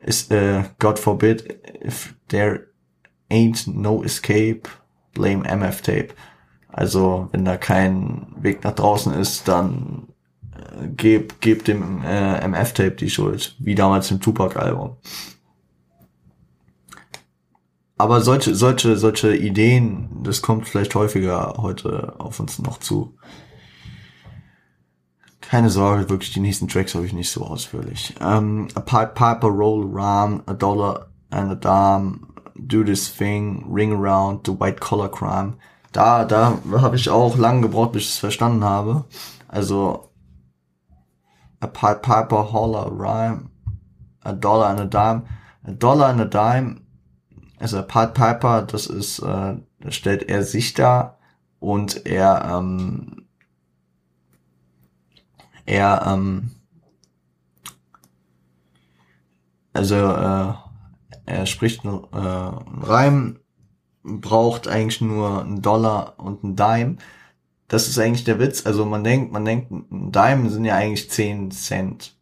[0.00, 2.68] ist, äh, God forbid, if there
[3.30, 4.62] ain't no escape,
[5.12, 6.08] blame MF Tape.
[6.78, 10.06] Also, wenn da kein Weg nach draußen ist, dann
[10.52, 14.96] äh, gebt, gebt dem äh, MF Tape die Schuld, wie damals im Tupac-Album.
[17.96, 23.16] Aber solche, solche, solche Ideen, das kommt vielleicht häufiger heute auf uns noch zu.
[25.40, 28.14] Keine Sorge, wirklich, die nächsten Tracks habe ich nicht so ausführlich.
[28.20, 32.20] Um, a pipe, piper, roll around, a dollar and a dime,
[32.54, 35.54] do this thing, ring around, the white collar crime.
[35.92, 39.04] Da, da habe ich auch lange gebraucht, bis ich es verstanden habe.
[39.48, 40.10] Also,
[41.60, 43.50] a pipe, piper, holler, rhyme,
[44.22, 45.22] a dollar and a dime.
[45.64, 46.86] A dollar and a dime,
[47.58, 51.18] also a pipe, piper, das ist, äh, da stellt er sich da
[51.58, 53.26] und er, ähm,
[55.66, 56.52] er, ähm,
[59.72, 60.54] also äh,
[61.26, 63.40] er spricht äh, einen Reim,
[64.20, 66.96] braucht eigentlich nur einen Dollar und einen Dime.
[67.68, 68.66] Das ist eigentlich der Witz.
[68.66, 72.16] Also man denkt, man denkt, ein Dime sind ja eigentlich 10 Cent.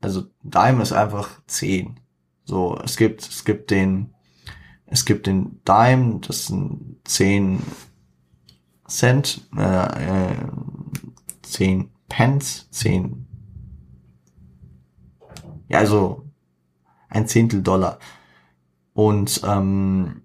[0.00, 1.98] Also Dime ist einfach 10.
[2.44, 4.14] So, es gibt, es gibt den,
[4.86, 7.60] es gibt den Dime, das sind 10
[8.86, 10.36] Cent, äh, äh,
[11.42, 13.26] 10 Pence, 10.
[15.68, 16.24] Ja, also
[17.08, 17.98] ein Zehntel Dollar.
[18.92, 20.22] Und ähm,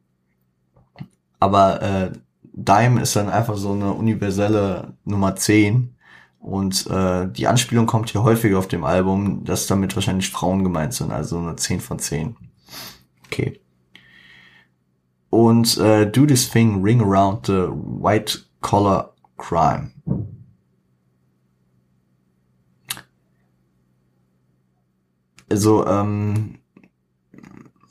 [1.41, 2.12] aber äh,
[2.54, 5.93] Dime ist dann einfach so eine universelle Nummer 10.
[6.39, 10.93] Und äh, die Anspielung kommt hier häufiger auf dem Album, dass damit wahrscheinlich Frauen gemeint
[10.93, 12.38] sind, also eine 10 von 10.
[13.25, 13.60] Okay.
[15.30, 19.91] Und äh, Do This Thing Ring Around the White Collar Crime.
[25.51, 26.60] also, ähm,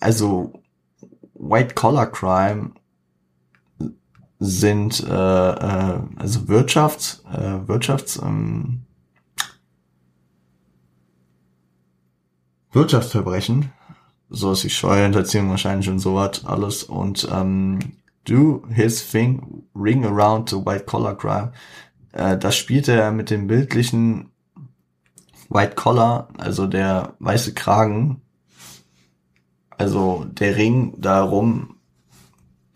[0.00, 0.52] also
[1.34, 2.72] White Collar Crime
[4.40, 8.82] sind äh, äh, also Wirtschafts, äh, Wirtschafts, ähm,
[12.72, 13.72] Wirtschaftsverbrechen,
[14.30, 17.80] so ist die Steuerhinterziehung wahrscheinlich und sowas alles und ähm,
[18.24, 21.52] do his thing, ring around the white collar crime.
[22.12, 24.30] Äh, das spielt er mit dem bildlichen
[25.50, 28.22] White Collar, also der weiße Kragen,
[29.76, 31.79] also der Ring darum,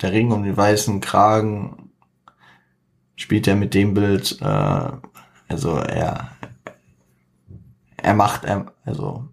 [0.04, 1.90] der Ring um den weißen Kragen
[3.16, 4.90] spielt er mit dem Bild, äh,
[5.48, 6.30] also er,
[7.96, 9.26] er macht, er, also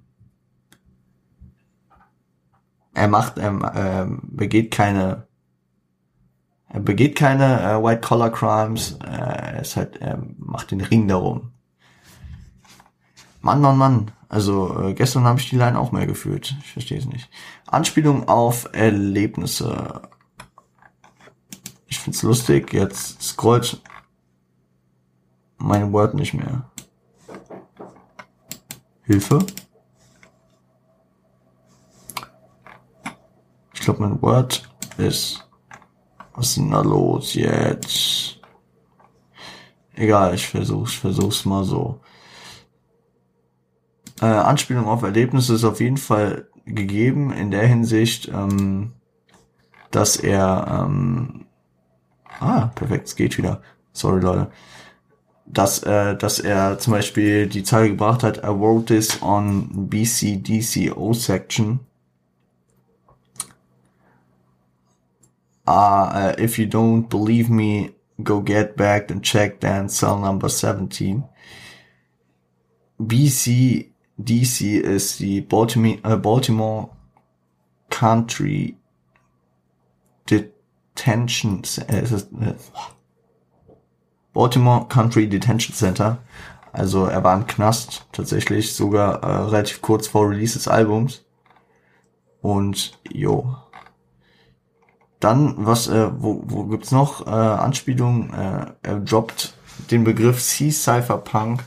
[2.93, 5.27] er macht, er äh, begeht keine,
[6.69, 11.09] er begeht keine äh, White Collar Crimes, äh, er ist halt, er macht den Ring
[11.09, 11.51] darum.
[13.41, 14.11] Mann, Mann, Mann.
[14.29, 16.55] Also äh, gestern habe ich die Line auch mehr gefühlt.
[16.63, 17.29] Ich verstehe es nicht.
[17.65, 20.09] Anspielung auf Erlebnisse.
[21.91, 22.73] Ich find's lustig.
[22.73, 23.79] Jetzt scrollt
[25.57, 26.71] mein Word nicht mehr.
[29.03, 29.45] Hilfe.
[33.73, 34.67] Ich glaube, mein Word
[34.97, 35.47] ist.
[36.33, 38.39] Was ist denn da los jetzt?
[39.93, 41.99] Egal, ich versuch's, versuch's mal so
[44.21, 48.93] äh, Anspielung auf Erlebnisse ist auf jeden Fall gegeben in der Hinsicht, ähm,
[49.89, 51.45] dass er ähm,
[52.41, 53.61] ah perfekt, es geht wieder.
[53.93, 54.51] Sorry Leute,
[55.45, 61.13] dass, äh, dass er zum Beispiel die Zahl gebracht hat, I wrote this on BCDCO
[61.13, 61.81] section.
[65.67, 67.91] Uh, if you don't believe me,
[68.23, 71.23] go get back and check then cell number 17.
[72.97, 76.89] BCDC ist die Baltimore, äh, Baltimore
[77.89, 78.75] Country
[80.95, 82.53] Detention, äh, äh,
[84.33, 86.19] Baltimore Country Detention Center.
[86.71, 91.25] Also er war im Knast tatsächlich, sogar äh, relativ kurz vor Release des Albums.
[92.41, 93.55] Und jo.
[95.19, 98.33] Dann, was, äh, wo, wo gibt's noch äh, Anspielungen?
[98.33, 99.53] Äh, er droppt
[99.91, 101.63] den Begriff C-Cypherpunk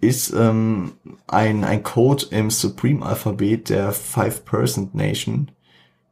[0.00, 0.92] ist ähm,
[1.26, 4.90] ein, ein Code im Supreme-Alphabet der Five-Person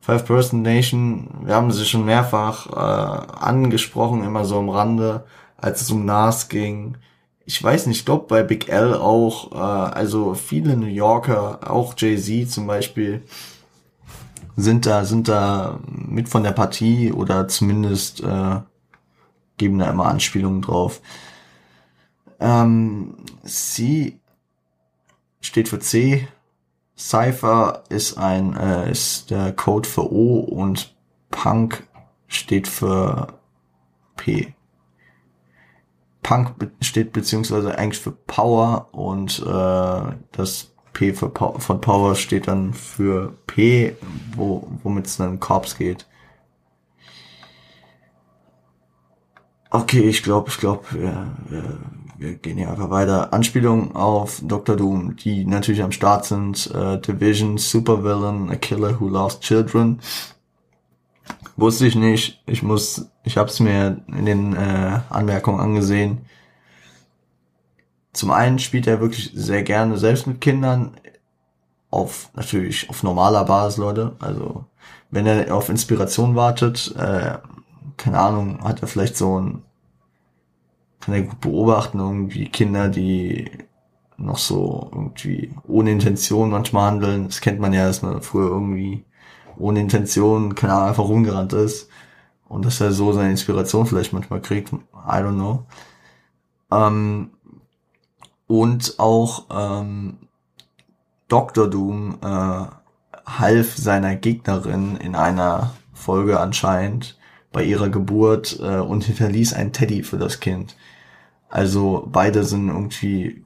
[0.04, 0.18] Nation.
[0.18, 5.24] Five-Person Nation, wir haben sie schon mehrfach äh, angesprochen, immer so am Rande
[5.56, 6.98] als es um Nas ging.
[7.46, 11.94] Ich weiß nicht, ich glaube bei Big L auch, äh, also viele New Yorker, auch
[11.96, 13.22] Jay-Z zum Beispiel,
[14.56, 18.60] sind da, sind da mit von der Partie oder zumindest äh,
[19.56, 21.00] geben da immer Anspielungen drauf.
[22.40, 24.18] Ähm, C
[25.40, 26.28] steht für C.
[26.96, 30.94] Cypher ist ein äh, ist der Code für O und
[31.30, 31.86] Punk
[32.28, 33.34] steht für
[34.16, 34.54] P.
[36.22, 42.48] Punk steht beziehungsweise eigentlich für Power und äh, das P für pa von Power steht
[42.48, 43.96] dann für P,
[44.36, 46.06] wo, womit es dann Korps geht.
[49.70, 51.80] Okay, ich glaube, ich glaube, wir, wir,
[52.16, 53.32] wir gehen hier einfach weiter.
[53.32, 54.76] Anspielung auf Dr.
[54.76, 56.70] Doom, die natürlich am Start sind.
[56.74, 60.00] Äh, Division, Supervillain, A Killer Who Lost Children.
[61.56, 62.42] Wusste ich nicht.
[62.46, 66.26] Ich muss, ich habe es mir in den äh, Anmerkungen angesehen.
[68.12, 70.92] Zum einen spielt er wirklich sehr gerne selbst mit Kindern.
[71.90, 74.16] Auf, natürlich auf normaler Basis, Leute.
[74.18, 74.64] Also,
[75.10, 77.38] wenn er auf Inspiration wartet, äh,
[77.96, 79.62] keine Ahnung, hat er vielleicht so ein,
[81.04, 83.50] kann er gut beobachten, irgendwie Kinder, die
[84.16, 87.26] noch so irgendwie ohne Intention manchmal handeln.
[87.26, 89.04] Das kennt man ja, dass man früher irgendwie
[89.58, 91.88] ohne Intention, keine Ahnung, einfach rumgerannt ist.
[92.48, 94.72] Und dass er so seine Inspiration vielleicht manchmal kriegt.
[94.72, 94.76] I
[95.06, 95.66] don't know.
[96.70, 97.30] Ähm,
[98.46, 100.18] und auch ähm,
[101.28, 101.68] Dr.
[101.68, 102.66] Doom äh,
[103.26, 107.18] half seiner Gegnerin in einer Folge anscheinend
[107.52, 110.76] bei ihrer Geburt äh, und hinterließ ein Teddy für das Kind.
[111.54, 113.44] Also beide sind irgendwie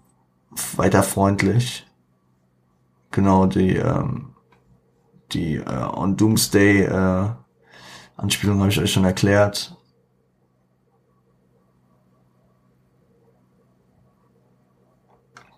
[0.79, 1.87] weiter freundlich.
[3.11, 4.31] Genau, die ähm,
[5.33, 7.29] die äh, On Doomsday äh,
[8.17, 9.77] Anspielung habe ich euch schon erklärt.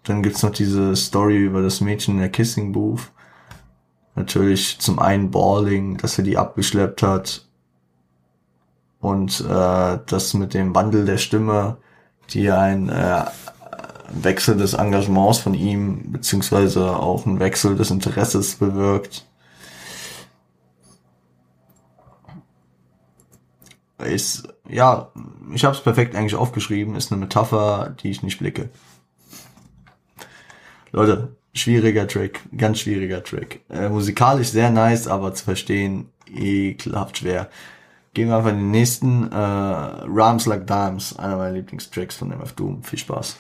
[0.03, 3.13] Dann gibt's noch diese Story über das Mädchen in der Kissing Booth.
[4.17, 7.49] Natürlich zum einen Balling, dass er die abgeschleppt hat.
[8.99, 11.79] Und äh, das mit dem Wandel der Stimme,
[12.33, 13.25] die ein äh,
[14.11, 19.27] Wechsel des Engagements von ihm, beziehungsweise auch ein Wechsel des Interesses bewirkt.
[24.05, 25.11] ist, ja,
[25.53, 28.71] ich habe es perfekt eigentlich aufgeschrieben, ist eine Metapher, die ich nicht blicke.
[30.93, 33.61] Leute, schwieriger Trick, ganz schwieriger Trick.
[33.69, 37.51] Äh, musikalisch sehr nice, aber zu verstehen ekelhaft schwer.
[38.21, 39.33] Gehen wir einfach in den nächsten.
[39.33, 42.83] Äh, Rhymes Like Dimes, einer meiner Lieblingstracks von MF Doom.
[42.83, 43.39] Viel Spaß.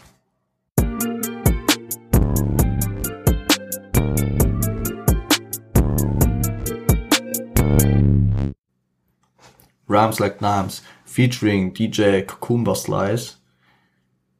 [9.87, 13.37] Rhymes Like Dimes featuring DJ Cucumber Slice,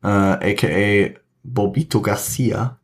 [0.03, 2.79] äh, aka Bobito Garcia,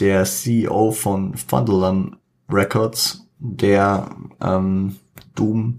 [0.00, 2.16] der CEO von Fundalan
[2.48, 4.10] Records, der
[4.40, 4.96] ähm,
[5.36, 5.78] Doom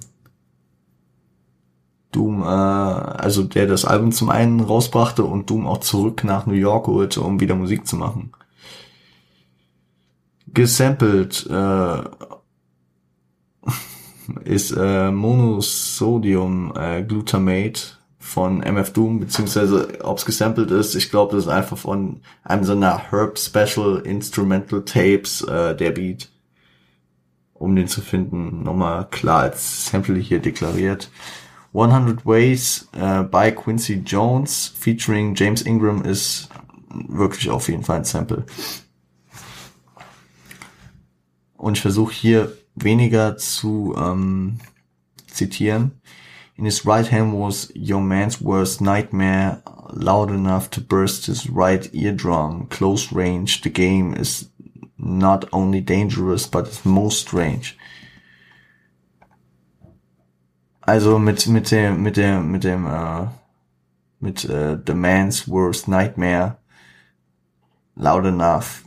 [2.11, 6.53] Doom, äh, also der das Album zum einen rausbrachte und Doom auch zurück nach New
[6.53, 8.31] York holte, um wieder Musik zu machen.
[10.53, 12.01] Gesampelt äh,
[14.43, 21.35] ist äh, Monosodium äh, Glutamate von MF Doom, beziehungsweise ob es gesampelt ist, ich glaube,
[21.35, 26.29] das ist einfach von einem so einer Herb Special Instrumental Tapes äh, der Beat.
[27.53, 31.09] Um den zu finden, nochmal klar als Sample hier deklariert.
[31.73, 36.49] 100 Ways äh, by Quincy Jones featuring James Ingram ist
[37.07, 38.45] wirklich auf jeden Fall ein Sample.
[41.55, 44.59] Und ich versuche hier weniger zu ähm,
[45.27, 46.01] zitieren.
[46.57, 49.63] In his right hand was your man's worst nightmare,
[49.93, 52.67] loud enough to burst his right eardrum.
[52.69, 54.51] Close range, the game is
[54.97, 57.77] not only dangerous, but it's most strange.
[60.81, 63.27] Also mit, mit dem, mit dem, mit dem, äh,
[64.19, 66.57] mit äh, The Man's Worst Nightmare,
[67.95, 68.83] loud enough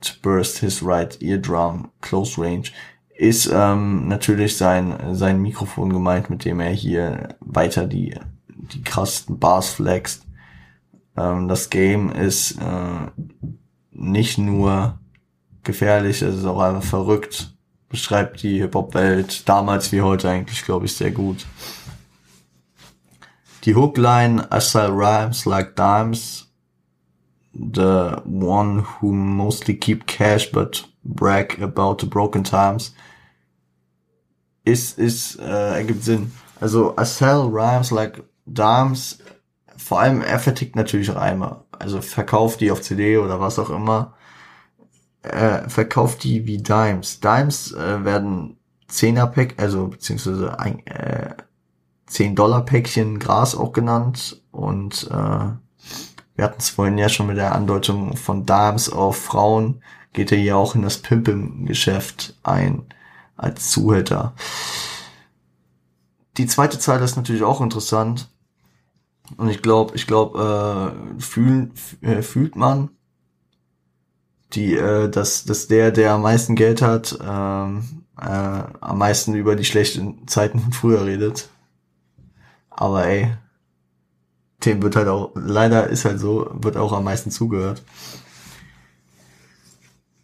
[0.00, 2.70] to burst his right eardrum, close range,
[3.16, 8.14] ist ähm, natürlich sein, sein Mikrofon gemeint, mit dem er hier weiter die,
[8.48, 10.26] die krassesten Bars flext.
[11.16, 13.10] Ähm, das Game ist äh,
[13.90, 15.00] nicht nur
[15.64, 17.57] gefährlich, es ist auch einfach verrückt.
[17.88, 21.46] Beschreibt die Hip-Hop-Welt damals wie heute eigentlich, glaube ich, sehr gut.
[23.64, 26.48] Die Hookline, I sell rhymes like dimes,
[27.52, 32.94] the one who mostly keep cash but brag about the broken times,
[34.64, 36.32] ist, ist, äh, ergibt Sinn.
[36.60, 39.18] Also, I sell rhymes like dimes,
[39.76, 41.64] vor allem er vertickt natürlich Reime.
[41.70, 44.14] Also verkauft die auf CD oder was auch immer.
[45.22, 47.20] Äh, verkauft die wie Dimes.
[47.20, 48.56] Dimes äh, werden
[48.90, 51.34] 10er Pack, also beziehungsweise ein, äh,
[52.06, 55.50] 10 Dollar Päckchen Gras auch genannt und äh,
[56.38, 60.38] wir hatten es vorhin ja schon mit der Andeutung von Dimes auf Frauen, geht er
[60.38, 62.86] hier auch in das Pimpen-Geschäft ein
[63.36, 64.34] als Zuhälter.
[66.36, 68.28] Die zweite Zeile ist natürlich auch interessant.
[69.36, 72.90] Und ich glaube, ich glaube, äh, fühlen, äh, fühlt man,
[74.54, 78.24] die, äh, dass, dass der, der am meisten Geld hat, ähm, äh,
[78.80, 81.50] am meisten über die schlechten Zeiten von früher redet.
[82.70, 83.32] Aber ey,
[84.64, 87.82] dem wird halt auch, leider ist halt so, wird auch am meisten zugehört.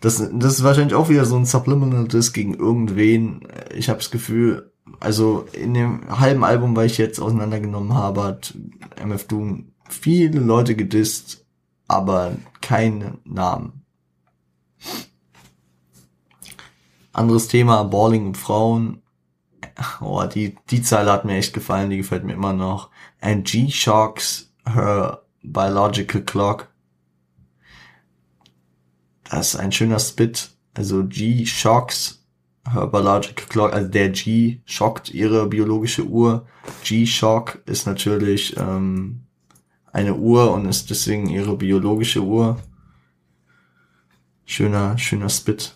[0.00, 3.46] Das, das ist wahrscheinlich auch wieder so ein Subliminal Disc gegen irgendwen.
[3.74, 8.54] Ich habe das Gefühl, also in dem halben Album, weil ich jetzt auseinandergenommen habe, hat
[9.02, 11.46] MF Doom viele Leute gedisst,
[11.88, 13.83] aber keine Namen.
[17.12, 19.02] Anderes Thema, Balling und Frauen.
[20.00, 22.90] Oh, die, die Zeile hat mir echt gefallen, die gefällt mir immer noch.
[23.20, 26.68] And G shocks her biological clock.
[29.30, 30.50] Das ist ein schöner Spit.
[30.74, 32.24] Also G shocks
[32.72, 33.72] her biological clock.
[33.72, 36.46] Also der G schockt ihre biologische Uhr.
[36.82, 39.20] G-Shock ist natürlich ähm,
[39.92, 42.58] eine Uhr und ist deswegen ihre biologische Uhr.
[44.44, 45.74] Schöner, schöner Spit.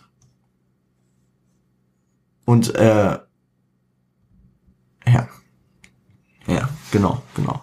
[2.44, 3.18] Und äh,
[5.06, 5.28] ja.
[6.46, 7.62] Ja, genau, genau.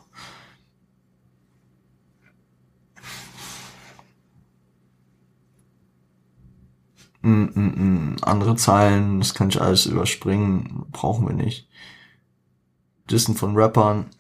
[7.22, 8.16] Mm, mm, mm.
[8.22, 11.68] Andere Zeilen, das kann ich alles überspringen, brauchen wir nicht.
[13.10, 14.12] Dissen von Rappern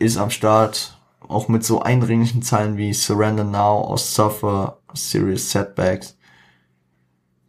[0.00, 6.16] ist am Start, auch mit so eindringlichen Zeilen wie Surrender Now or Suffer Serious Setbacks.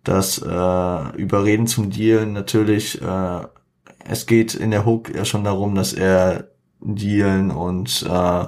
[0.04, 3.42] Das äh, Überreden zum Deal natürlich äh,
[4.08, 8.46] es geht in der Hook ja schon darum, dass er dealen und äh,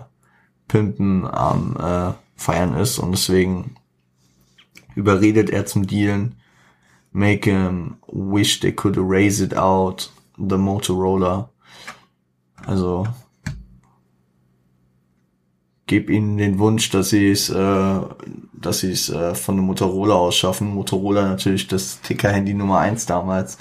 [0.68, 3.76] pimpen am äh, feiern ist und deswegen
[4.96, 6.36] überredet er zum Dealen.
[7.12, 11.50] Make him wish they could erase it out, the Motorola.
[12.64, 13.08] Also
[15.88, 18.02] gib ihnen den Wunsch, dass sie es, äh,
[18.62, 20.74] dass sie es äh, von dem Motorola aus schaffen.
[20.74, 23.58] Motorola natürlich das Ticker-Handy Nummer eins damals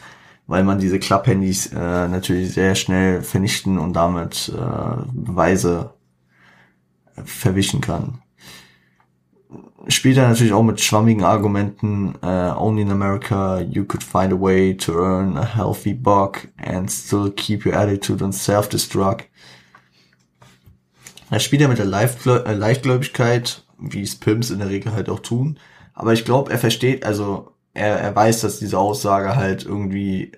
[0.46, 5.94] weil man diese Klapphandys äh, natürlich sehr schnell vernichten und damit äh, Beweise
[7.24, 8.22] verwischen kann.
[9.88, 12.16] Spielt er natürlich auch mit schwammigen Argumenten.
[12.20, 16.90] Uh, only in America you could find a way to earn a healthy buck and
[16.90, 19.26] still keep your attitude on self-destruct.
[21.30, 25.20] Er spielt ja mit der äh, Leichtgläubigkeit, wie es Pimps in der Regel halt auch
[25.20, 25.58] tun.
[25.94, 30.32] Aber ich glaube, er versteht, also er, er weiß, dass diese Aussage halt irgendwie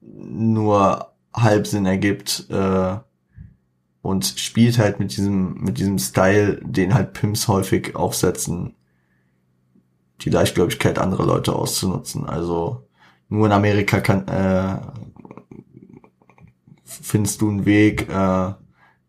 [0.00, 2.96] nur Halbsinn ergibt äh,
[4.02, 8.74] und spielt halt mit diesem mit diesem Style, den halt Pimps häufig aufsetzen,
[10.20, 12.26] die Leichtgläubigkeit anderer Leute auszunutzen.
[12.26, 12.86] Also
[13.28, 14.78] nur in Amerika kann äh,
[16.84, 18.52] findest du einen Weg, äh,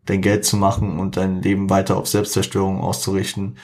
[0.06, 3.56] dein Geld zu machen und dein Leben weiter auf Selbstzerstörung auszurichten.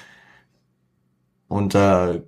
[1.49, 2.21] Und da äh,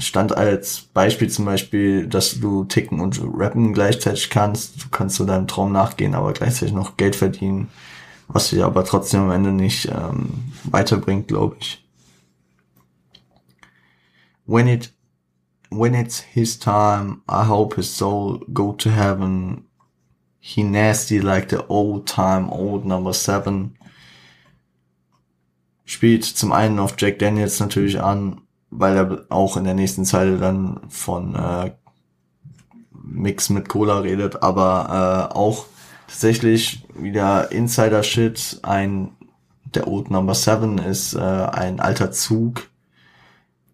[0.00, 4.84] stand als Beispiel zum Beispiel, dass du ticken und rappen gleichzeitig kannst.
[4.84, 7.68] Du kannst zu deinem Traum nachgehen, aber gleichzeitig noch Geld verdienen,
[8.28, 11.84] was dich aber trotzdem am Ende nicht ähm, weiterbringt, glaube ich.
[14.46, 14.92] When it
[15.70, 19.67] when it's his time, I hope his soul go to heaven.
[20.50, 23.76] He nasty like the old time, old number seven.
[25.84, 28.40] Spielt zum einen auf Jack Daniels natürlich an,
[28.70, 31.72] weil er auch in der nächsten Zeile dann von äh,
[32.92, 35.66] Mix mit Cola redet, aber äh, auch
[36.06, 38.60] tatsächlich wieder Insider-Shit.
[38.62, 39.10] Ein
[39.74, 42.70] der Old Number Seven ist äh, ein alter Zug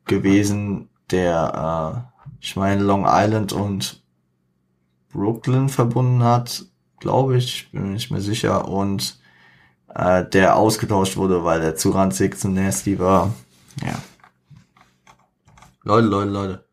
[0.07, 4.04] gewesen, der äh, ich meine Long Island und
[5.15, 6.67] Brooklyn verbunden hat,
[6.99, 9.19] glaube ich, bin mir nicht mehr sicher und
[9.95, 13.33] äh, der ausgetauscht wurde, weil er zu ranzig, zu nasty war.
[13.83, 14.03] Ja.
[15.85, 16.65] Leute, Leute, Leute.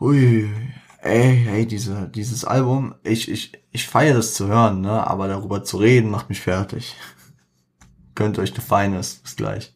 [0.00, 0.50] Hui,
[1.00, 5.62] ey, ey, diese, dieses Album, ich, ich, ich feiere das zu hören, ne, aber darüber
[5.62, 6.96] zu reden macht mich fertig.
[8.16, 9.75] Gönnt euch The Finest, bis gleich.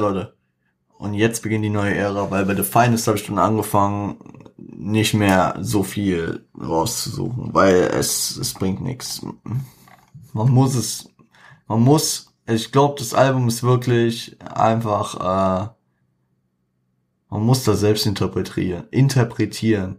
[0.00, 0.34] Leute.
[0.98, 4.16] Und jetzt beginnt die neue Ära, weil bei The Finest habe ich schon angefangen,
[4.56, 9.22] nicht mehr so viel rauszusuchen, weil es, es bringt nichts
[10.38, 11.10] man muss es,
[11.66, 15.68] man muss, ich glaube, das Album ist wirklich einfach, äh,
[17.30, 19.96] man muss das selbst interpretieren, interpretieren.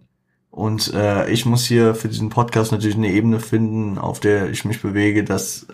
[0.50, 4.66] Und äh, ich muss hier für diesen Podcast natürlich eine Ebene finden, auf der ich
[4.66, 5.68] mich bewege, dass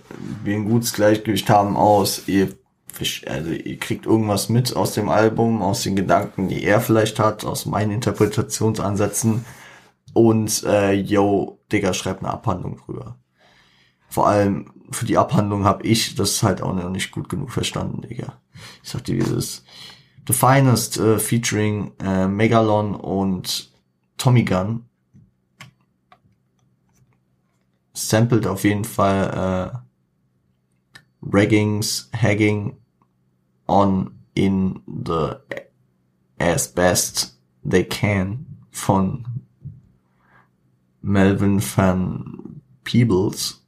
[0.43, 2.49] wir ein gutes Gleichgewicht haben aus, ihr,
[3.27, 7.45] also ihr kriegt irgendwas mit aus dem Album, aus den Gedanken, die er vielleicht hat,
[7.45, 9.45] aus meinen Interpretationsansätzen.
[10.13, 13.17] Und äh, yo, Digga, schreibt eine Abhandlung drüber.
[14.07, 18.01] Vor allem für die Abhandlung habe ich das halt auch noch nicht gut genug verstanden,
[18.01, 18.41] Digga.
[18.83, 19.63] Ich sagte dieses
[20.27, 23.71] The Finest äh, featuring äh, Megalon und
[24.17, 24.85] Tommy Gun
[27.93, 29.77] sampled auf jeden Fall äh,
[31.31, 32.77] Raggings, Hagging
[33.67, 35.39] on in the
[36.39, 39.25] as best they can von
[41.01, 43.61] Melvin van Peebles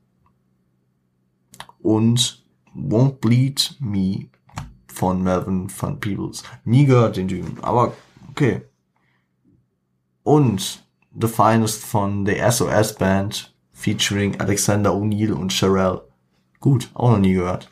[1.82, 2.43] und
[2.76, 4.30] Won't Bleed Me
[4.88, 6.43] von Melvin van Peebles.
[6.66, 7.93] Nie gehört den Typen, aber
[8.30, 8.62] okay.
[10.24, 10.84] Und
[11.20, 16.04] The Finest von The SOS Band featuring Alexander O'Neill und Sherelle.
[16.60, 17.70] Gut, auch noch nie gehört.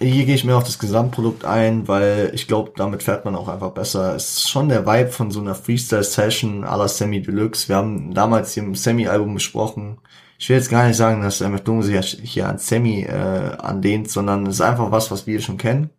[0.00, 3.48] Hier gehe ich mehr auf das Gesamtprodukt ein, weil ich glaube, damit fährt man auch
[3.48, 4.14] einfach besser.
[4.14, 7.68] Es ist schon der Vibe von so einer Freestyle-Session à la Semi Deluxe.
[7.68, 9.98] Wir haben damals hier im Semi-Album besprochen.
[10.38, 14.08] Ich will jetzt gar nicht sagen, dass der McDonald sich hier an Semi äh, anlehnt,
[14.08, 15.90] sondern es ist einfach was, was wir schon kennen.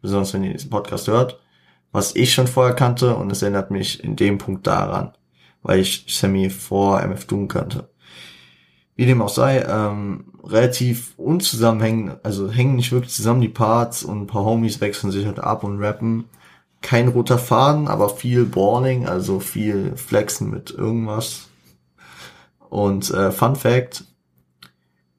[0.00, 1.38] Besonders wenn ihr diesen Podcast hört.
[1.92, 5.12] Was ich schon vorher kannte und es erinnert mich in dem Punkt daran,
[5.62, 7.90] weil ich Semi vor MF Doom kannte.
[8.96, 14.22] Wie dem auch sei, ähm, relativ unzusammenhängend, also hängen nicht wirklich zusammen die Parts und
[14.22, 16.24] ein paar Homies wechseln sich halt ab und rappen.
[16.80, 21.48] Kein roter Faden, aber viel Balling, also viel Flexen mit irgendwas.
[22.70, 24.04] Und äh, Fun Fact,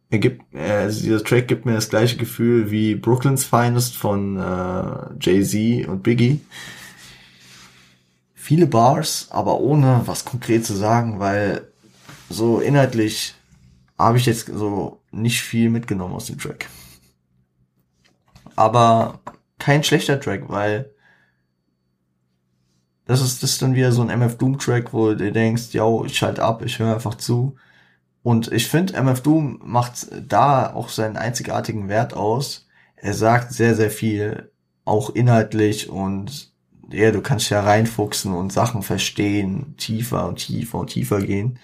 [0.09, 4.37] er gibt, äh, also dieser Track gibt mir das gleiche Gefühl wie Brooklyn's Finest von
[4.37, 6.41] äh, Jay-Z und Biggie.
[8.33, 11.67] Viele Bars, aber ohne was konkret zu sagen, weil
[12.29, 13.35] so inhaltlich
[13.99, 16.67] habe ich jetzt so nicht viel mitgenommen aus dem Track.
[18.55, 19.19] Aber
[19.59, 20.91] kein schlechter Track, weil
[23.05, 26.05] das ist, das ist dann wieder so ein MF Doom Track, wo du denkst, yo,
[26.05, 27.55] ich schalte ab, ich höre einfach zu.
[28.23, 32.67] Und ich finde, MF Doom macht da auch seinen einzigartigen Wert aus.
[32.95, 34.51] Er sagt sehr, sehr viel,
[34.85, 36.51] auch inhaltlich und
[36.91, 41.59] ja, du kannst ja reinfuchsen und Sachen verstehen, tiefer und tiefer und tiefer gehen.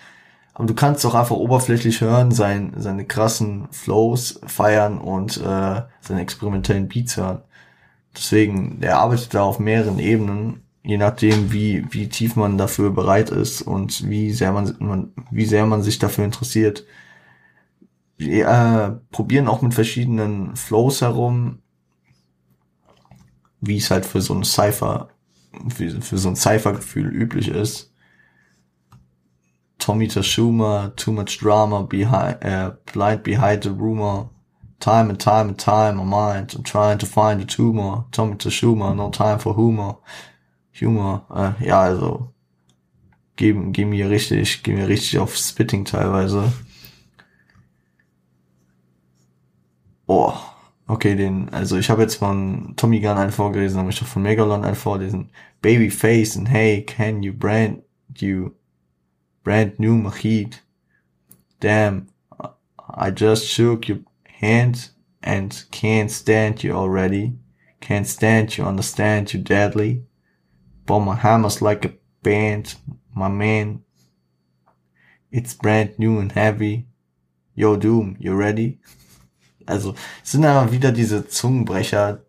[0.55, 6.21] Aber du kannst auch einfach oberflächlich hören, sein, seine krassen Flows feiern und äh, seine
[6.21, 7.41] experimentellen Beats hören.
[8.15, 13.31] Deswegen, der arbeitet da auf mehreren Ebenen, je nachdem, wie, wie tief man dafür bereit
[13.31, 16.85] ist und wie sehr man, man wie sehr man sich dafür interessiert.
[18.15, 21.59] Wir äh, probieren auch mit verschiedenen Flows herum,
[23.59, 25.09] wie es halt für so ein Cypher,
[25.67, 27.91] für, für so ein Cypher-Gefühl üblich ist
[29.85, 34.27] Tommy Tashuma, Too Much Drama, behind, uh, Blind Behind the Rumor,
[34.79, 38.95] Time and Time and Time, my mind, I'm trying to find a tumor, Tommy Tashuma,
[38.95, 39.99] No Time for Humor,
[40.79, 42.33] Humor, äh, ja, also,
[43.35, 46.51] geben, geben mir richtig, geben mir richtig auf Spitting teilweise.
[50.07, 50.33] Oh,
[50.87, 54.23] okay, den, also ich habe jetzt von Tommy Gunn einen vorgelesen, aber ich habe von
[54.23, 55.29] Megalon einen vorlesen.
[55.61, 57.83] Babyface and Hey, can you brand
[58.17, 58.55] you
[59.45, 60.55] brand new Machid.
[61.61, 62.07] Damn,
[62.89, 64.89] I just shook your hand
[65.21, 67.37] and can't stand you already.
[67.79, 70.03] Can't stand you, understand you deadly.
[70.87, 71.93] But my hammer's like a
[72.23, 72.75] band,
[73.13, 73.83] my man.
[75.31, 76.87] It's brand new and heavy.
[77.53, 78.79] Yo, Doom, you ready?
[79.67, 82.21] Also, es sind aber wieder diese Zungenbrecher,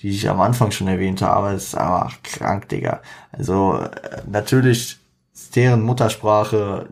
[0.00, 1.54] die ich am Anfang schon erwähnt habe.
[1.54, 3.02] Es ist einfach krank, Digga.
[3.32, 5.01] Also, äh, natürlich
[5.54, 6.90] deren Muttersprache,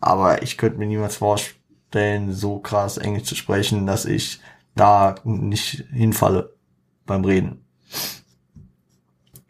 [0.00, 4.40] aber ich könnte mir niemals vorstellen, so krass Englisch zu sprechen, dass ich
[4.74, 6.54] da nicht hinfalle
[7.06, 7.64] beim Reden.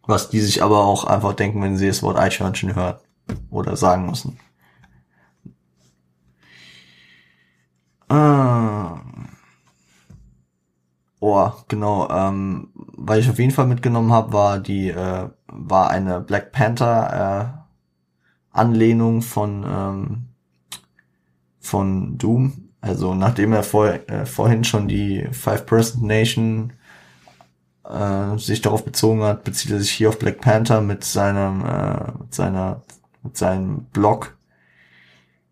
[0.06, 2.96] Was die sich aber auch einfach denken, wenn sie das Wort Eichhörnchen hören
[3.50, 4.38] oder sagen müssen.
[8.08, 9.00] Ah.
[11.20, 12.08] Oh, genau.
[12.10, 17.54] Ähm, weil ich auf jeden Fall mitgenommen habe, war die äh, war eine Black Panther
[17.54, 17.57] äh,
[18.52, 20.24] Anlehnung von ähm,
[21.60, 22.70] von Doom.
[22.80, 26.72] Also nachdem er vor, äh, vorhin schon die Five Person Nation
[27.84, 32.12] äh, sich darauf bezogen hat, bezieht er sich hier auf Black Panther mit seinem äh,
[32.20, 32.82] mit seiner
[33.22, 34.36] mit seinem Blog.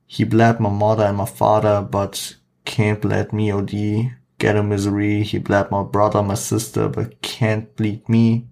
[0.07, 4.13] He bled my mother and my father, but can't let me OD.
[4.39, 5.25] Ghetto misery.
[5.25, 8.47] He bled my brother, my sister, but can't bleed me.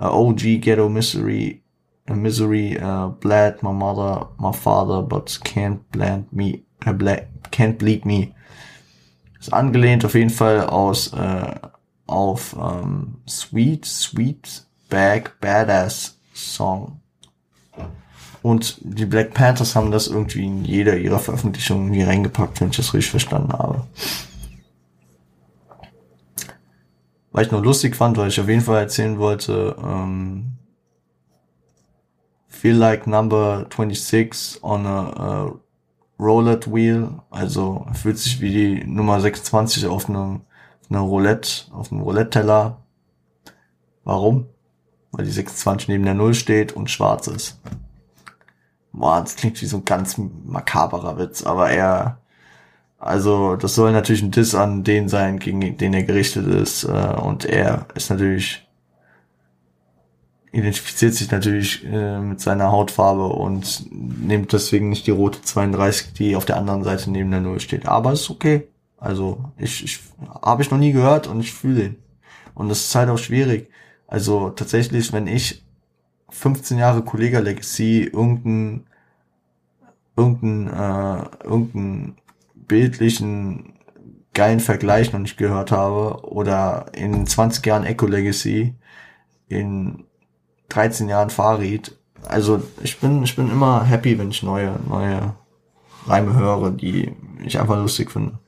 [0.00, 1.62] Uh, OG ghetto misery.
[2.14, 6.64] Misery uh, bled my mother, my father, but can't blend me.
[6.86, 8.34] Uh, bled, can't bleed me.
[9.38, 11.54] Ist angelehnt auf jeden Fall aus äh,
[12.06, 17.00] auf ähm, Sweet Sweet Bag Badass Song.
[18.42, 22.76] Und die Black Panthers haben das irgendwie in jeder ihrer Veröffentlichungen hier reingepackt, wenn ich
[22.76, 23.84] das richtig verstanden habe.
[27.32, 30.57] Weil ich noch lustig fand, weil ich auf jeden Fall erzählen wollte, ähm,
[32.58, 35.52] Feel like number 26 on a, a
[36.18, 37.22] roulette wheel.
[37.30, 40.40] Also fühlt sich wie die Nummer 26 auf einem,
[40.90, 42.78] einer Roulette, auf einem Roulette-Teller.
[44.02, 44.46] Warum?
[45.12, 47.60] Weil die 26 neben der Null steht und schwarz ist.
[48.92, 52.18] Boah, das klingt wie so ein ganz makaberer Witz, aber er,
[52.98, 56.82] also das soll natürlich ein Diss an den sein, gegen den er gerichtet ist.
[56.82, 58.67] Äh, und er ist natürlich,
[60.52, 66.36] identifiziert sich natürlich äh, mit seiner Hautfarbe und nimmt deswegen nicht die rote 32, die
[66.36, 67.86] auf der anderen Seite neben der Null steht.
[67.86, 68.68] Aber ist okay.
[68.96, 70.00] Also ich, ich
[70.42, 71.96] habe ich noch nie gehört und ich fühle ihn.
[72.54, 73.70] Und das ist halt auch schwierig.
[74.06, 75.62] Also tatsächlich, wenn ich
[76.30, 78.86] 15 Jahre Kollega Legacy irgendein
[80.16, 82.16] irgendein äh, irgendein
[82.54, 83.74] bildlichen
[84.34, 88.74] geilen Vergleich noch nicht gehört habe oder in 20 Jahren Echo Legacy
[89.48, 90.04] in
[90.68, 91.96] 13 Jahren Farid.
[92.26, 95.34] Also ich bin ich bin immer happy, wenn ich neue neue
[96.06, 97.14] Reime höre, die
[97.44, 98.38] ich einfach lustig finde.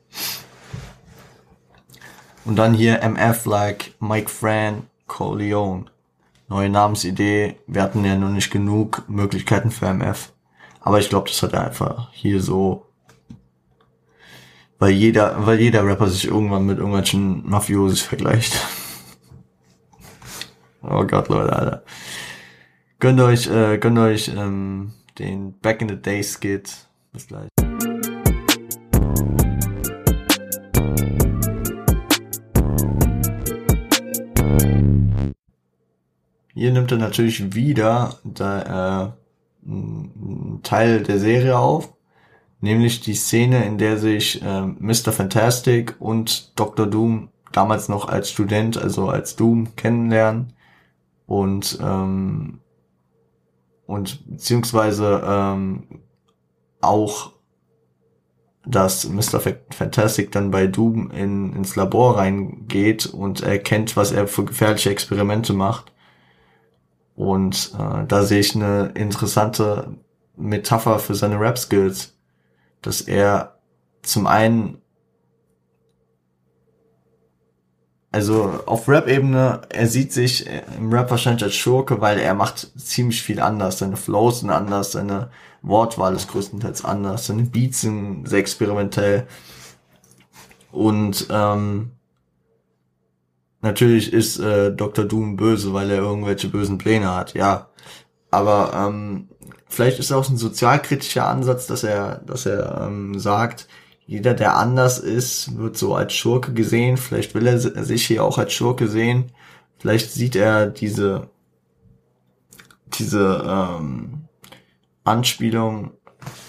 [2.44, 5.86] Und dann hier MF like Mike Fran Corleone
[6.50, 7.56] neue Namensidee.
[7.66, 10.32] Wir hatten ja noch nicht genug Möglichkeiten für MF.
[10.80, 12.86] Aber ich glaube, das hat er einfach hier so,
[14.78, 18.54] weil jeder, weil jeder Rapper sich irgendwann mit irgendwelchen Mafiosis vergleicht.
[20.82, 21.84] oh Gott, Leute, Alter.
[23.00, 26.86] Gönnt euch, äh, gönnt euch ähm, den Back in the Day Skit.
[27.14, 27.48] Bis gleich.
[36.52, 39.14] Hier nimmt er natürlich wieder da,
[39.64, 41.94] äh, einen Teil der Serie auf,
[42.60, 45.12] nämlich die Szene, in der sich äh, Mr.
[45.12, 46.86] Fantastic und Dr.
[46.86, 50.52] Doom damals noch als Student, also als Doom kennenlernen
[51.26, 52.60] und ähm,
[53.90, 56.00] und beziehungsweise ähm,
[56.80, 57.32] auch
[58.66, 59.40] dass Mr.
[59.70, 65.54] Fantastic dann bei Doom in, ins Labor reingeht und erkennt, was er für gefährliche Experimente
[65.54, 65.90] macht
[67.20, 69.94] und äh, da sehe ich eine interessante
[70.38, 72.16] Metapher für seine Rap-Skills,
[72.80, 73.58] dass er
[74.00, 74.80] zum einen,
[78.12, 80.46] also auf Rap-Ebene, er sieht sich
[80.76, 83.78] im Rap wahrscheinlich als Schurke, weil er macht ziemlich viel anders.
[83.78, 85.30] Seine Flows sind anders, seine
[85.62, 89.26] Wortwahl ist größtenteils anders, seine Beats sind sehr experimentell.
[90.72, 91.92] Und ähm,
[93.62, 95.04] Natürlich ist äh, Dr.
[95.04, 97.68] Doom böse, weil er irgendwelche bösen Pläne hat, ja.
[98.30, 99.28] Aber ähm,
[99.68, 103.68] vielleicht ist auch ein sozialkritischer Ansatz, dass er, dass er ähm, sagt,
[104.10, 106.96] jeder, der anders ist, wird so als Schurke gesehen.
[106.96, 109.30] Vielleicht will er sich hier auch als Schurke sehen.
[109.78, 111.30] Vielleicht sieht er diese,
[112.98, 114.24] diese ähm,
[115.04, 115.92] Anspielung.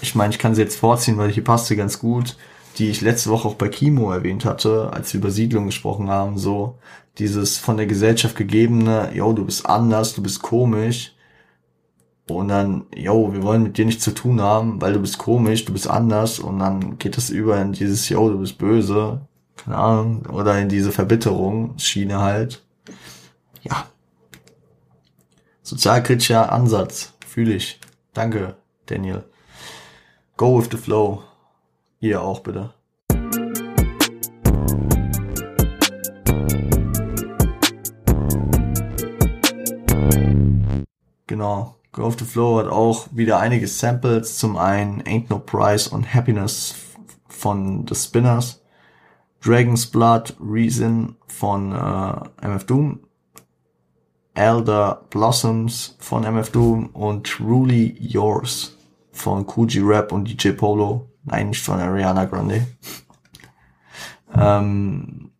[0.00, 2.36] Ich meine, ich kann sie jetzt vorziehen, weil hier passt sie ganz gut.
[2.78, 6.38] die ich letzte Woche auch bei Kimo erwähnt hatte, als wir über Siedlung gesprochen haben,
[6.38, 6.78] so
[7.18, 11.14] dieses von der Gesellschaft gegebene, yo, du bist anders, du bist komisch.
[12.28, 15.64] Und dann, yo, wir wollen mit dir nichts zu tun haben, weil du bist komisch,
[15.64, 16.38] du bist anders.
[16.38, 19.20] Und dann geht es über in dieses, yo, du bist böse.
[19.56, 20.26] Keine Ahnung.
[20.26, 22.64] Oder in diese Verbitterung, Schiene halt.
[23.62, 23.86] Ja.
[25.62, 27.12] Sozialkritischer Ansatz.
[27.26, 27.80] Fühle ich.
[28.14, 28.56] Danke,
[28.86, 29.24] Daniel.
[30.36, 31.22] Go with the flow.
[32.00, 32.72] Ihr auch bitte.
[41.26, 41.76] Genau.
[41.92, 44.38] Go with the Flow hat auch wieder einige Samples.
[44.38, 46.74] Zum einen Ain't No Price und Happiness
[47.28, 48.62] von The Spinners.
[49.44, 53.00] Dragon's Blood Reason von äh, MF Doom.
[54.34, 58.78] Elder Blossoms von MF Doom und Truly Yours
[59.10, 61.10] von Coogee Rap und DJ Polo.
[61.24, 62.66] Nein, nicht von Ariana Grande.
[64.34, 65.30] ähm,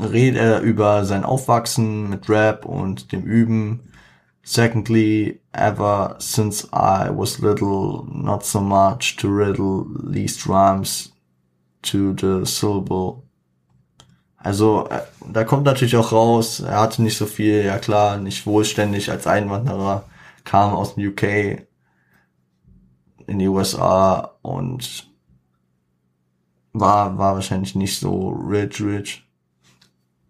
[0.00, 3.89] redet er über sein Aufwachsen mit Rap und dem Üben.
[4.50, 11.12] Secondly, ever since I was little, not so much to riddle least rhymes
[11.82, 13.28] to the syllable.
[14.38, 18.44] Also, äh, da kommt natürlich auch raus, er hatte nicht so viel, ja klar, nicht
[18.44, 20.06] wohlständig als Einwanderer,
[20.42, 21.64] kam aus dem UK,
[23.28, 25.08] in die USA und
[26.72, 29.24] war, war wahrscheinlich nicht so rich, rich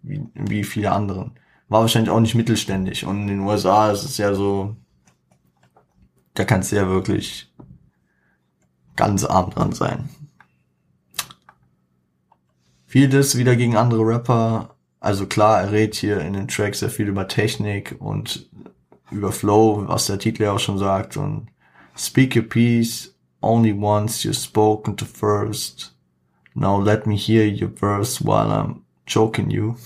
[0.03, 1.40] wie, wie viele anderen.
[1.71, 3.07] War wahrscheinlich auch nicht mittelständig.
[3.07, 4.77] Und in den USA ist es ja so,
[6.35, 7.51] da kannst du ja wirklich
[8.97, 10.11] ganz arm dran sein.
[12.87, 14.75] Vieles wieder gegen andere Rapper.
[14.99, 18.51] Also klar, er redet hier in den Tracks sehr viel über Technik und
[19.13, 21.17] über Flow, was der Titel ja auch schon sagt.
[21.17, 21.47] Und
[21.97, 25.93] Speak your piece only once you've spoken to first.
[26.55, 29.77] Now let me hear your verse while I'm choking you.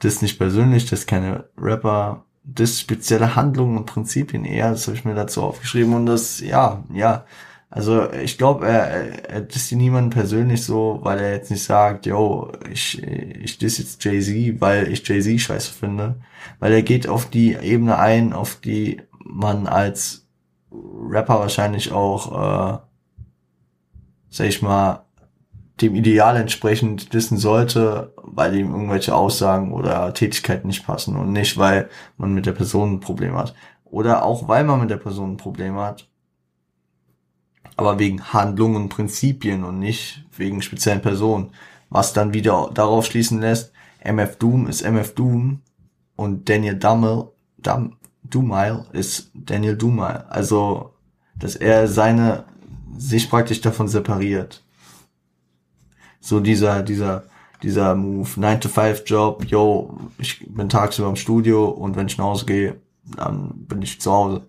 [0.00, 5.04] Das nicht persönlich, das keine Rapper, das spezielle Handlungen und Prinzipien eher, das habe ich
[5.04, 7.24] mir dazu aufgeschrieben und das, ja, ja,
[7.70, 12.50] also ich glaube, er, er disst niemanden persönlich so, weil er jetzt nicht sagt, yo,
[12.68, 16.16] ich, ich diss jetzt Jay-Z, weil ich Jay-Z scheiße finde.
[16.58, 20.26] Weil er geht auf die Ebene ein, auf die man als
[20.72, 22.78] Rapper wahrscheinlich auch, äh,
[24.30, 25.04] sag ich mal,
[25.80, 31.58] dem Ideal entsprechend wissen sollte, weil ihm irgendwelche Aussagen oder Tätigkeiten nicht passen und nicht,
[31.58, 33.54] weil man mit der Person ein Problem hat.
[33.84, 36.08] Oder auch, weil man mit der Person ein Problem hat,
[37.76, 41.50] aber wegen Handlungen und Prinzipien und nicht wegen speziellen Personen.
[41.88, 43.72] Was dann wieder darauf schließen lässt,
[44.04, 45.60] MF Doom ist MF Doom
[46.14, 47.28] und Daniel Dummel,
[47.58, 50.30] Dum, Dumile ist Daniel Dumile.
[50.30, 50.94] Also,
[51.36, 52.44] dass er seine,
[52.96, 54.62] sich praktisch davon separiert.
[56.20, 57.24] So dieser, dieser,
[57.62, 62.80] dieser Move, 9-to-5-Job, yo, ich bin tagsüber im Studio und wenn ich nach Hause gehe,
[63.16, 64.46] dann bin ich zu Hause.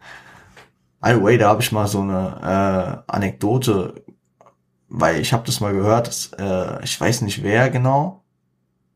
[1.01, 4.03] By the da habe ich mal so eine äh, Anekdote,
[4.87, 8.23] weil ich habe das mal gehört, dass, äh, ich weiß nicht wer genau,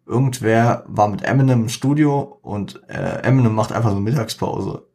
[0.06, 4.88] irgendwer war mit Eminem im Studio und äh, Eminem macht einfach so Mittagspause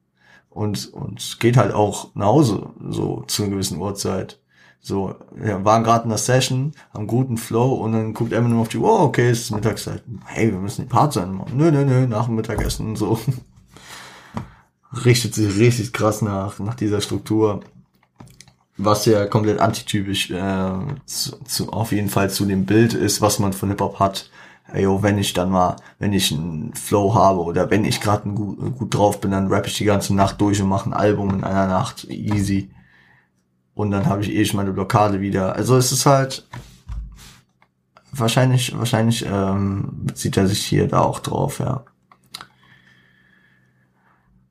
[0.51, 4.40] und und geht halt auch nach Hause so zu einer gewissen Uhrzeit.
[4.83, 8.69] So, wir waren gerade in der Session, haben guten Flow und dann guckt Eminem auf
[8.69, 10.03] die Uhr, oh, okay, es ist Mittagszeit.
[10.25, 11.41] Hey, wir müssen die Part sein.
[11.55, 13.19] Nö, nö, nö, nach dem Mittagessen so.
[15.05, 17.61] Richtet sich richtig krass nach, nach dieser Struktur.
[18.77, 20.73] Was ja komplett antitypisch äh,
[21.05, 24.31] zu, zu, auf jeden Fall zu dem Bild ist, was man von Hip-Hop hat
[24.73, 28.31] ey, yo, wenn ich dann mal, wenn ich einen Flow habe oder wenn ich gerade
[28.31, 31.31] gut, gut drauf bin, dann rappe ich die ganze Nacht durch und mache ein Album
[31.31, 32.71] in einer Nacht easy.
[33.81, 35.57] Und dann habe ich eh schon meine Blockade wieder.
[35.57, 36.47] Also es ist halt
[38.13, 41.87] wahrscheinlich, wahrscheinlich ähm, bezieht er sich hier da auch drauf, ja.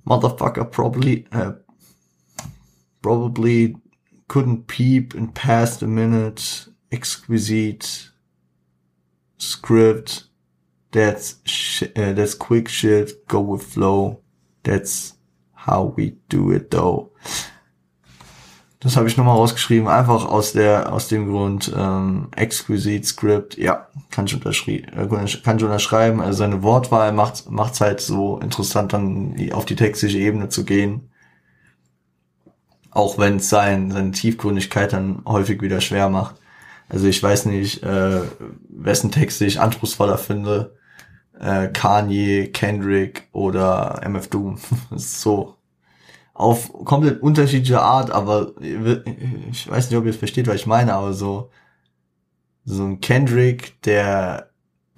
[0.03, 1.51] Motherfucker probably uh,
[3.03, 3.77] probably
[4.27, 6.71] couldn't peep in past a minute.
[6.89, 8.11] Exquisite
[9.37, 10.27] script.
[10.89, 13.27] That's sh uh, that's quick shit.
[13.27, 14.23] Go with flow.
[14.63, 15.19] That's
[15.53, 17.11] how we do it though.
[18.81, 23.57] Das habe ich nochmal rausgeschrieben, einfach aus der aus dem Grund ähm, exquisit Script.
[23.57, 24.87] Ja, kann ich unterschreiben.
[24.97, 25.07] Äh,
[25.43, 26.21] kann ich unterschreiben.
[26.21, 31.09] Also seine Wortwahl macht macht's halt so interessant, dann auf die textische Ebene zu gehen.
[32.91, 36.35] Auch wenn es sein, seine Tiefgründigkeit dann häufig wieder schwer macht.
[36.87, 38.21] Also ich weiß nicht, äh,
[38.69, 40.77] wessen Texte ich anspruchsvoller finde.
[41.39, 44.59] Äh, Kanye, Kendrick oder MF Doom.
[44.95, 45.58] so.
[46.39, 50.93] Auf komplett unterschiedliche Art, aber ich weiß nicht, ob ihr es versteht, was ich meine,
[50.93, 51.49] aber so,
[52.63, 54.49] so ein Kendrick, der,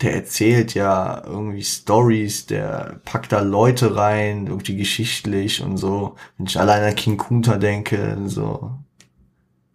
[0.01, 6.15] der erzählt ja irgendwie Stories, der packt da Leute rein, irgendwie geschichtlich und so.
[6.37, 8.73] Wenn ich allein an King Kunta denke, so,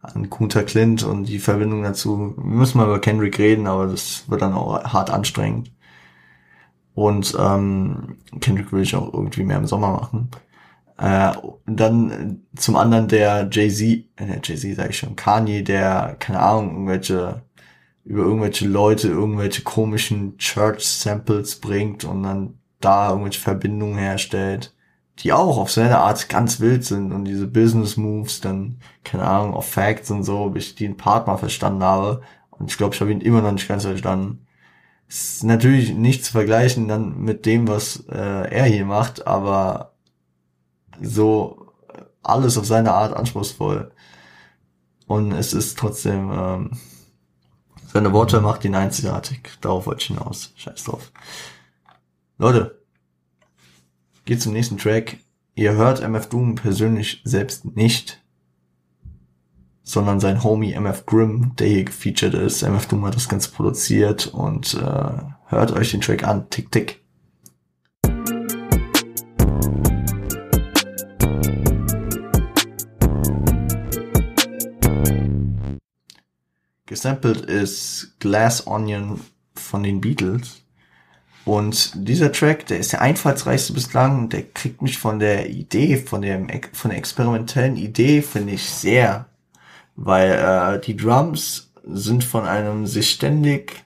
[0.02, 4.30] an Kunta Clint und die Verbindung dazu, wir müssen mal über Kendrick reden, aber das
[4.30, 5.72] wird dann auch hart anstrengend.
[6.94, 10.30] Und ähm, Kendrick will ich auch irgendwie mehr im Sommer machen.
[10.98, 11.32] Äh,
[11.66, 13.82] dann zum anderen der Jay-Z,
[14.16, 17.42] äh, Jay-Z sag ich schon, Kanye, der, keine Ahnung, irgendwelche,
[18.04, 24.74] über irgendwelche Leute, irgendwelche komischen Church-Samples bringt und dann da irgendwelche Verbindungen herstellt,
[25.18, 29.68] die auch auf seine Art ganz wild sind und diese Business-Moves dann, keine Ahnung, auf
[29.68, 32.22] Facts und so, bis ich den Part mal verstanden habe.
[32.50, 34.46] Und ich glaube, ich habe ihn immer noch nicht ganz verstanden.
[35.08, 39.95] Ist natürlich nicht zu vergleichen dann mit dem, was äh, er hier macht, aber
[41.00, 41.72] so
[42.22, 43.92] alles auf seine Art anspruchsvoll.
[45.06, 46.70] Und es ist trotzdem, ähm,
[47.92, 49.50] seine Worte macht ihn einzigartig.
[49.60, 50.52] Darauf wollte ich hinaus.
[50.56, 51.12] Scheiß drauf.
[52.38, 52.82] Leute,
[54.24, 55.18] geht zum nächsten Track.
[55.54, 58.22] Ihr hört MF Doom persönlich selbst nicht,
[59.82, 62.62] sondern sein Homie MF Grimm, der hier gefeatured ist.
[62.62, 65.12] MF Doom hat das Ganze produziert und äh,
[65.46, 66.50] hört euch den Track an.
[66.50, 67.05] Tick, tick.
[76.86, 79.20] Gesampelt ist Glass Onion
[79.54, 80.62] von den Beatles.
[81.44, 86.22] Und dieser Track, der ist der einfallsreichste bislang, der kriegt mich von der Idee, von
[86.22, 89.26] der, von der experimentellen Idee, finde ich sehr.
[89.94, 93.84] Weil äh, die Drums sind von einem sich ständig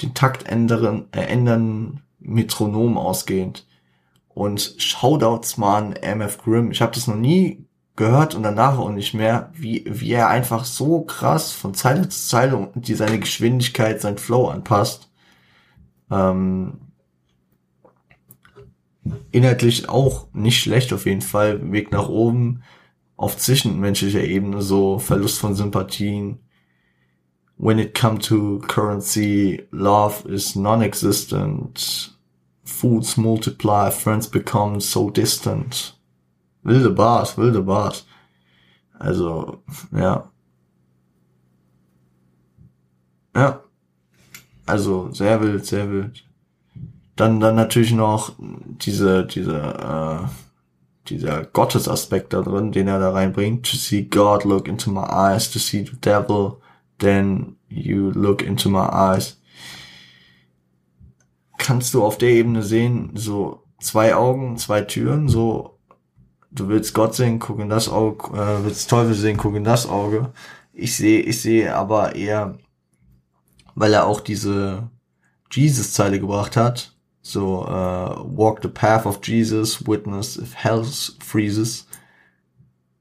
[0.00, 3.66] den Takt ändern, äh, ändern Metronom ausgehend.
[4.28, 6.70] Und Shoutouts man MF Grimm.
[6.70, 7.66] Ich habe das noch nie
[8.00, 12.28] gehört und danach auch nicht mehr, wie, wie er einfach so krass von Zeile zu
[12.28, 15.10] Zeile die seine Geschwindigkeit, sein Flow anpasst.
[16.10, 16.78] Ähm,
[19.32, 21.72] inhaltlich auch nicht schlecht auf jeden Fall.
[21.72, 22.62] Weg nach oben
[23.18, 26.38] auf zwischenmenschlicher Ebene, so Verlust von Sympathien.
[27.58, 32.16] When it come to currency, love is non-existent.
[32.64, 35.99] Foods multiply, friends become so distant
[36.62, 38.06] wilde Bars, wilde Bars.
[38.98, 40.30] Also, ja.
[43.34, 43.62] Ja.
[44.66, 46.24] Also, sehr wild, sehr wild.
[47.16, 50.28] Dann, dann natürlich noch diese, diese, äh,
[51.08, 53.68] dieser Gottesaspekt da drin, den er da reinbringt.
[53.70, 56.60] To see God look into my eyes, to see the devil,
[56.98, 59.40] then you look into my eyes.
[61.58, 65.78] Kannst du auf der Ebene sehen, so zwei Augen, zwei Türen, so
[66.50, 69.88] du willst Gott sehen, guck in das Auge, äh, willst Teufel sehen, guck in das
[69.88, 70.32] Auge.
[70.72, 72.58] Ich sehe, ich sehe aber eher,
[73.74, 74.88] weil er auch diese
[75.50, 80.84] Jesus-Zeile gebracht hat, so uh, walk the path of Jesus, witness if hell
[81.20, 81.86] freezes,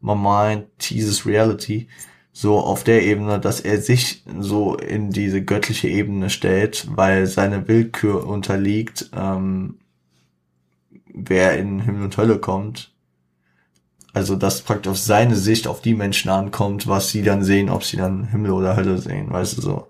[0.01, 1.87] my mind teases reality,
[2.31, 7.67] so auf der Ebene, dass er sich so in diese göttliche Ebene stellt, weil seine
[7.67, 9.79] Willkür unterliegt, ähm,
[11.13, 12.91] wer in Himmel und Hölle kommt
[14.19, 17.85] also, dass praktisch auf seine Sicht auf die Menschen ankommt, was sie dann sehen, ob
[17.85, 19.87] sie dann Himmel oder Hölle sehen, weißt du so.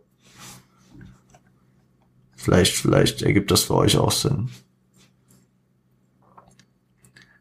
[2.36, 4.52] Vielleicht, vielleicht ergibt das für euch auch Sinn.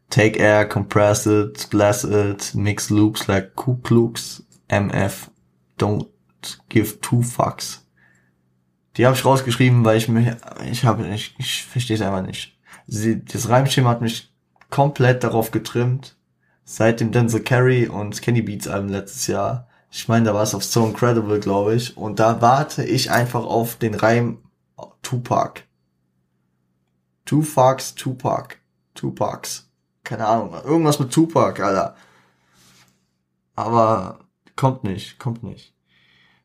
[0.09, 5.29] Take air, compress it, bless it, mix loops like Ku Klux, MF,
[5.77, 6.07] don't
[6.69, 7.85] give two fucks.
[8.97, 10.37] Die habe ich rausgeschrieben, weil ich mir,
[10.71, 12.57] ich habe, ich, ich verstehe es einfach nicht.
[12.87, 14.33] Sie, das Reimschema hat mich
[14.71, 16.17] komplett darauf getrimmt,
[16.69, 19.67] seit dem Denzel Carey und Kenny Beats Album letztes Jahr.
[19.89, 21.97] Ich meine, da war es auf So Incredible, glaube ich.
[21.97, 24.37] Und da warte ich einfach auf den Reim
[25.01, 25.63] Tupac.
[27.25, 28.57] Fucks, Tupac.
[28.93, 29.67] Tupacs.
[30.03, 30.53] Keine Ahnung.
[30.63, 31.95] Irgendwas mit Tupac, Alter.
[33.55, 34.19] Aber
[34.55, 35.73] kommt nicht, kommt nicht.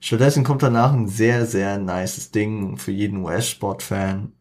[0.01, 4.33] Stattdessen kommt danach ein sehr, sehr nices Ding für jeden US-Sport-Fan.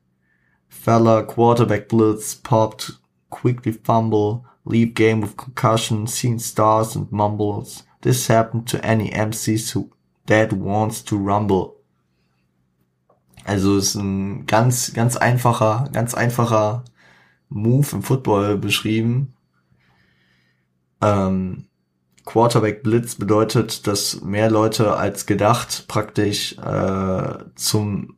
[0.69, 7.83] Fella, Quarterback Blitz, popped, quickly fumble, leave game with concussion, seen stars and mumbles.
[8.01, 9.89] This happened to any MCs who
[10.25, 11.75] that wants to rumble.
[13.45, 16.85] Also ist ein ganz, ganz einfacher, ganz einfacher
[17.49, 19.33] Move im Football beschrieben.
[21.01, 21.65] Ähm,
[22.25, 28.15] Quarterback Blitz bedeutet, dass mehr Leute als gedacht praktisch äh, zum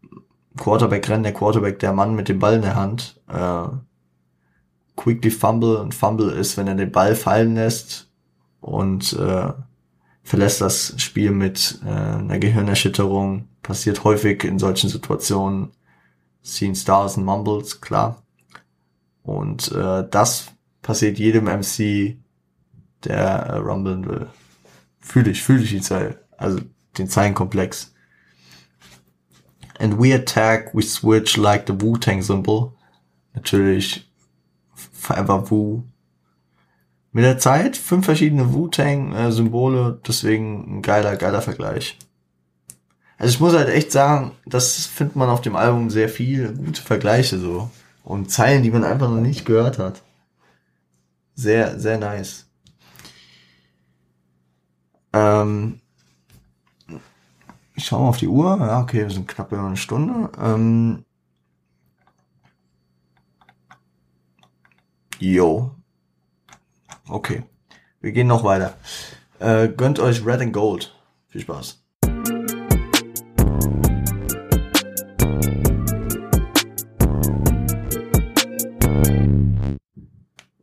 [0.58, 3.68] Quarterback rennen, der Quarterback, der Mann mit dem Ball in der Hand, äh,
[4.96, 5.78] quickly fumble.
[5.78, 8.10] Und Fumble ist, wenn er den Ball fallen lässt
[8.62, 9.54] und äh,
[10.24, 13.48] verlässt das Spiel mit äh, einer Gehirnerschütterung.
[13.62, 15.72] Passiert häufig in solchen Situationen.
[16.42, 18.24] Seen Stars und Mumbles, klar.
[19.24, 20.52] Und äh, das
[20.84, 22.18] passiert jedem MC,
[23.04, 24.28] der äh, rumblen will.
[25.00, 26.20] Fühle ich, fühle ich die Zeit.
[26.38, 26.60] Also
[26.98, 27.94] den Zeilenkomplex.
[29.80, 32.74] And we attack, we switch like the Wu-Tang symbol.
[33.34, 34.05] Natürlich
[35.06, 35.84] Forever Wu.
[37.12, 41.98] Mit der Zeit fünf verschiedene Wu-Tang-Symbole, deswegen ein geiler, geiler Vergleich.
[43.18, 46.82] Also ich muss halt echt sagen, das findet man auf dem Album sehr viel gute
[46.82, 47.70] Vergleiche so.
[48.04, 50.02] Und Zeilen, die man einfach noch nicht gehört hat.
[51.36, 52.48] Sehr, sehr nice.
[55.14, 55.80] Ähm,
[57.76, 58.58] ich schaue mal auf die Uhr.
[58.60, 60.30] Ja, okay, wir sind knapp über eine Stunde.
[60.42, 61.06] Ähm,
[65.20, 65.76] yo.
[67.08, 67.44] Okay.
[68.02, 68.78] Wir gehen noch weiter.
[69.40, 70.96] Äh, gönnt euch Red and Gold.
[71.28, 71.84] Viel Spaß.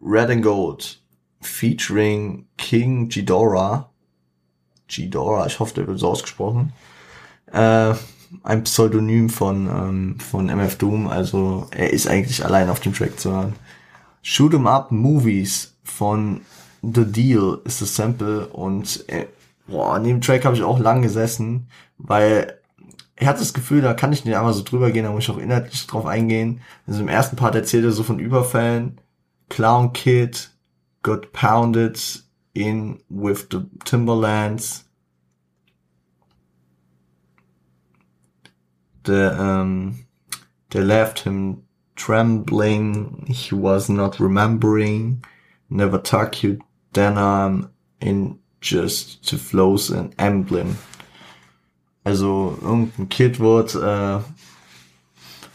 [0.01, 1.03] Red and Gold
[1.41, 3.91] featuring King Ghidorah.
[4.89, 6.73] Ghidorah, ich hoffe, der wird so ausgesprochen.
[7.53, 7.95] Äh,
[8.43, 13.19] ein Pseudonym von, ähm, von MF Doom, also er ist eigentlich allein auf dem Track
[13.19, 13.55] zu hören.
[14.23, 16.43] Shoot 'em Up Movies von
[16.83, 19.27] The Deal ist das Sample und äh,
[19.67, 21.69] boah, an dem Track habe ich auch lang gesessen,
[21.99, 22.59] weil
[23.17, 25.31] er hat das Gefühl, da kann ich nicht einmal so drüber gehen, da muss ich
[25.31, 26.61] auch inhaltlich drauf eingehen.
[26.87, 29.01] Also im ersten Part erzählt er so von Überfällen.
[29.49, 30.51] Clown Kid
[31.03, 34.85] got pounded in with the Timberlands.
[39.05, 40.07] The um,
[40.71, 41.65] they left him
[42.03, 43.27] trembling.
[43.29, 45.25] He was not remembering.
[45.71, 46.59] Never tuck you
[46.93, 50.77] denim in just to flows an emblem.
[52.05, 54.25] Also irgendein Kid wurde,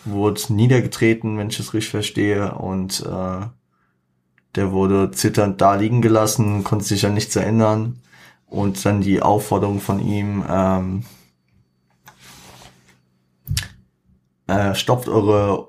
[0.05, 3.45] äh, wurde niedergetreten, wenn ich es richtig verstehe, und äh,
[4.55, 7.99] der wurde zitternd da liegen gelassen, konnte sich an nichts erinnern.
[8.45, 11.03] Und dann die Aufforderung von ihm, ähm,
[14.47, 15.67] äh, stopft eure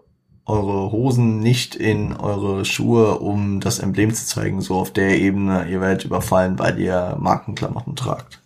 [0.48, 4.60] eure Hosen nicht in eure Schuhe, um das Emblem zu zeigen.
[4.60, 8.42] So auf der Ebene, ihr werdet überfallen, weil ihr Markenklamotten tragt.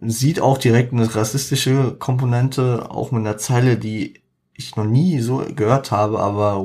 [0.00, 4.22] Sieht auch direkt eine rassistische Komponente, auch mit einer Zeile, die
[4.54, 6.64] ich noch nie so gehört habe, aber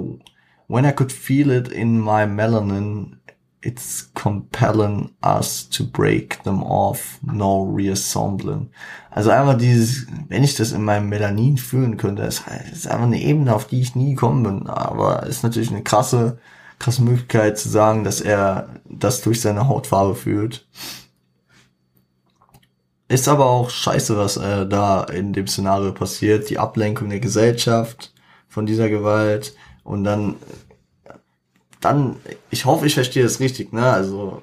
[0.67, 3.18] when I could feel it in my melanin,
[3.61, 8.69] it's compelling us to break them off, no reassembling.
[9.11, 13.21] Also einfach dieses, wenn ich das in meinem Melanin fühlen könnte, ist, ist einfach eine
[13.21, 14.67] Ebene, auf die ich nie gekommen bin.
[14.67, 16.39] Aber ist natürlich eine krasse,
[16.79, 20.65] krasse Möglichkeit zu sagen, dass er das durch seine Hautfarbe fühlt.
[23.09, 26.49] Ist aber auch scheiße, was äh, da in dem Szenario passiert.
[26.49, 28.13] Die Ablenkung der Gesellschaft
[28.47, 30.35] von dieser Gewalt und dann
[31.79, 32.17] dann,
[32.49, 33.89] ich hoffe, ich verstehe das richtig, ne?
[33.91, 34.41] Also,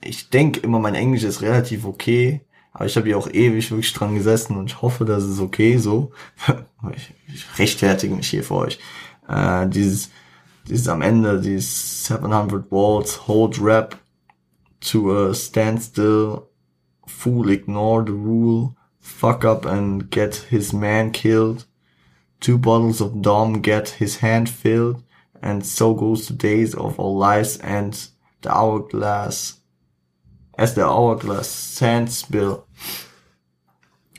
[0.00, 3.92] ich denke immer, mein Englisch ist relativ okay, aber ich habe hier auch ewig wirklich
[3.92, 6.12] dran gesessen und ich hoffe, das ist okay so.
[6.94, 8.78] ich, ich rechtfertige mich hier für euch.
[9.28, 10.10] Äh, dieses,
[10.68, 13.98] dieses am Ende, dieses 700 Walls, hold rap
[14.80, 16.48] to a standstill,
[17.06, 21.66] fool ignore the rule, fuck up and get his man killed,
[22.40, 25.02] two bottles of Dom get his hand filled,
[25.42, 27.94] and so goes the days of our lives and
[28.42, 29.62] the hourglass
[30.56, 32.64] as the hourglass sands spill.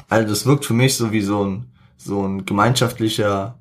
[0.09, 1.65] Also das wirkt für mich so wie so ein
[1.97, 3.59] so ein gemeinschaftlicher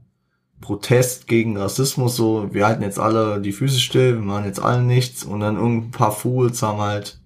[0.60, 4.82] Protest gegen Rassismus, so wir halten jetzt alle die Füße still, wir machen jetzt alle
[4.82, 7.20] nichts und dann irgendein paar Fools haben halt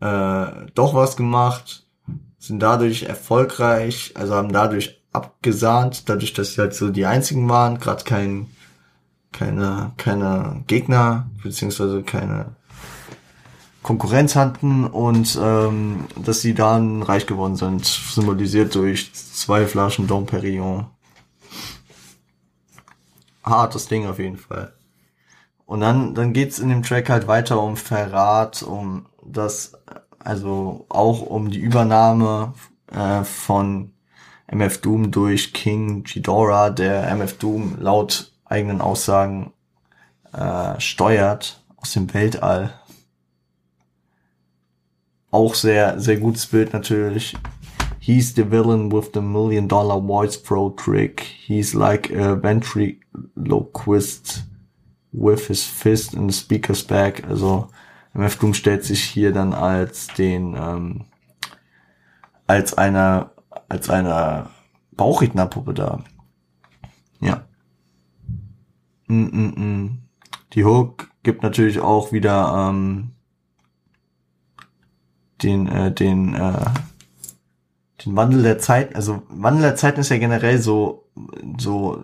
[0.00, 1.86] äh, doch was gemacht,
[2.38, 7.78] sind dadurch erfolgreich, also haben dadurch abgesahnt, dadurch, dass sie halt so die einzigen waren,
[7.78, 8.46] gerade kein
[9.34, 12.54] keine, keine Gegner, beziehungsweise keine
[13.82, 20.24] Konkurrenz hatten und ähm, dass sie dann reich geworden sind, symbolisiert durch zwei Flaschen Dom
[20.24, 20.86] Perignon.
[23.42, 24.72] Hartes Ding auf jeden Fall.
[25.66, 29.72] Und dann, dann geht's in dem Track halt weiter um Verrat, um das,
[30.18, 32.54] also auch um die Übernahme
[32.90, 33.92] äh, von
[34.46, 39.52] MF Doom durch King Ghidorah, der MF Doom laut eigenen Aussagen
[40.32, 42.72] äh, steuert aus dem Weltall.
[45.30, 47.36] Auch sehr, sehr gutes Bild natürlich.
[47.98, 51.20] He's the villain with the million dollar voice throw trick.
[51.20, 54.44] He's like a ventriloquist
[55.10, 57.24] with his fist in the speaker's back.
[57.28, 57.68] Also
[58.14, 61.06] MF Doom stellt sich hier dann als den ähm,
[62.46, 63.30] als eine
[63.68, 64.50] als eine
[64.92, 66.04] Bauchrednerpuppe dar.
[67.20, 67.44] Ja.
[69.14, 69.90] Mm -mm -mm.
[70.54, 73.12] Die Hook gibt natürlich auch wieder ähm,
[75.42, 76.64] den äh, den äh,
[78.04, 81.08] den Wandel der Zeit, also Wandel der Zeit ist ja generell so
[81.58, 82.02] so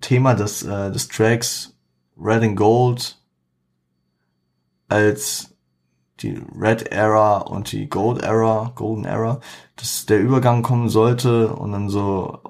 [0.00, 1.76] Thema des äh, des Tracks
[2.18, 3.20] Red and Gold
[4.88, 5.54] als
[6.20, 9.40] die Red Era und die Gold Era, Golden Era,
[9.76, 12.40] dass der Übergang kommen sollte und dann so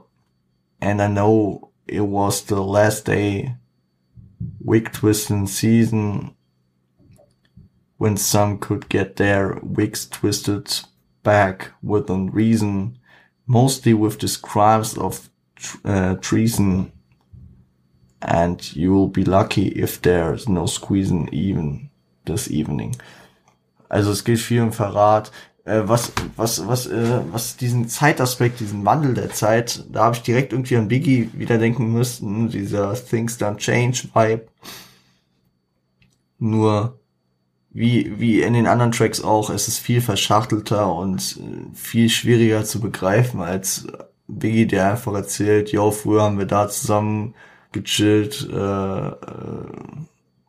[0.80, 3.56] and I know it was the last day
[4.66, 6.34] wig twisting season
[7.98, 10.80] when some could get their wigs twisted
[11.22, 12.98] back within reason,
[13.46, 15.30] mostly with the crimes of
[15.84, 16.92] uh, treason.
[18.20, 21.90] And you will be lucky if there's no squeezing even
[22.24, 22.96] this evening.
[23.88, 25.30] Also es geht viel um Verrat.
[25.66, 30.22] Äh, was, was, was, äh, was diesen Zeitaspekt, diesen Wandel der Zeit, da habe ich
[30.22, 34.46] direkt irgendwie an Biggie wieder denken müssen, dieser Things Don't Change Vibe.
[36.38, 37.00] Nur
[37.70, 42.64] wie, wie in den anderen Tracks auch, es ist viel verschachtelter und äh, viel schwieriger
[42.64, 43.88] zu begreifen als
[44.28, 47.34] Biggie, der einfach erzählt, yo, früher haben wir da zusammen
[47.72, 49.14] gechillt, äh, äh,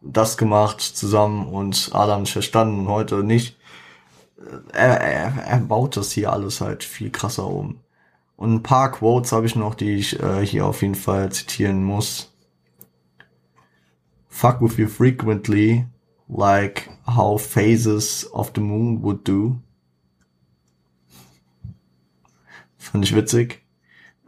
[0.02, 3.57] das gemacht zusammen und haben sich verstanden und heute nicht.
[4.72, 7.80] Er, er, er baut das hier alles halt viel krasser um.
[8.36, 11.84] Und ein paar Quotes habe ich noch, die ich äh, hier auf jeden Fall zitieren
[11.84, 12.32] muss.
[14.30, 15.88] Fuck with you frequently,
[16.28, 19.60] like how phases of the moon would do.
[22.78, 23.64] Fand ich witzig.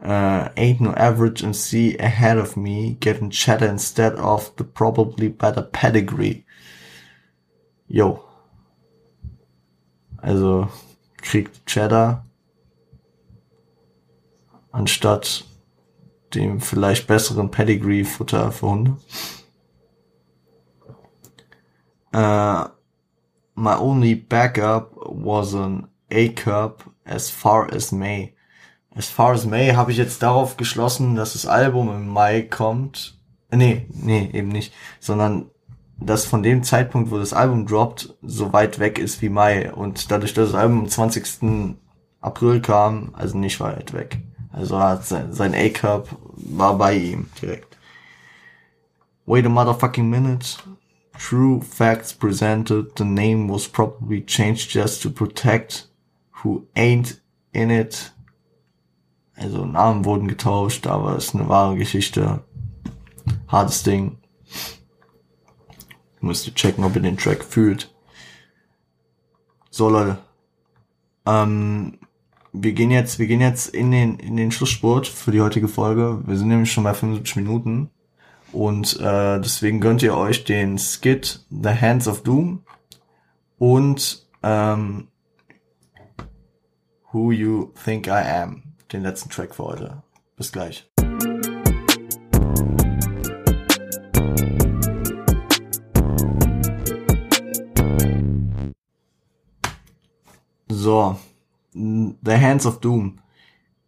[0.02, 5.62] Uh, ain't no average MC ahead of me getting cheddar instead of the probably better
[5.62, 6.44] pedigree.
[7.86, 8.29] Yo.
[10.20, 10.68] Also
[11.22, 12.24] kriegt Cheddar
[14.72, 15.44] anstatt
[16.34, 18.96] dem vielleicht besseren Pedigree-Futter für Hunde.
[22.12, 22.68] Uh,
[23.54, 28.34] my only backup was an A-Cup as far as May.
[28.94, 33.18] As far as May habe ich jetzt darauf geschlossen, dass das Album im Mai kommt.
[33.52, 34.72] Nee, nee, eben nicht.
[34.98, 35.50] Sondern,
[36.00, 39.72] dass von dem Zeitpunkt, wo das Album droppt, so weit weg ist wie Mai.
[39.72, 41.76] Und dadurch, dass das Album am 20.
[42.20, 44.18] April kam, also nicht weit weg.
[44.52, 47.78] Also hat sein A-Cup war bei ihm direkt.
[49.26, 50.58] Wait a motherfucking minute.
[51.16, 52.96] True facts presented.
[52.96, 55.88] The name was probably changed just to protect
[56.42, 57.20] who ain't
[57.52, 58.12] in it.
[59.36, 62.42] Also Namen wurden getauscht, aber es ist eine wahre Geschichte.
[63.46, 64.19] Hartes Ding.
[66.20, 67.92] Müsst ihr checken, ob ihr den Track fühlt.
[69.70, 70.18] So Leute.
[71.26, 71.98] Ähm,
[72.52, 76.20] wir gehen jetzt, wir gehen jetzt in den, in den Schlussspurt für die heutige Folge.
[76.26, 77.90] Wir sind nämlich schon bei 75 Minuten.
[78.52, 82.64] Und äh, deswegen gönnt ihr euch den Skit The Hands of Doom
[83.58, 85.08] und ähm,
[87.12, 90.02] Who You Think I Am, den letzten Track für heute.
[90.36, 90.89] Bis gleich.
[100.90, 101.16] So,
[101.72, 103.20] The Hands of Doom.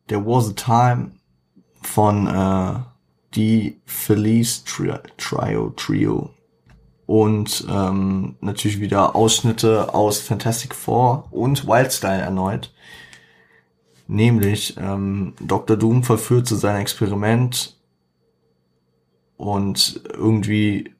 [0.06, 1.18] There was a time
[1.82, 2.78] von äh,
[3.34, 6.30] die Felice Tri Trio Trio
[7.06, 12.72] und ähm, natürlich wieder Ausschnitte aus Fantastic Four und Wildstyle erneut.
[14.06, 15.76] Nämlich ähm, Dr.
[15.76, 17.76] Doom verführt zu seinem Experiment
[19.36, 20.94] und irgendwie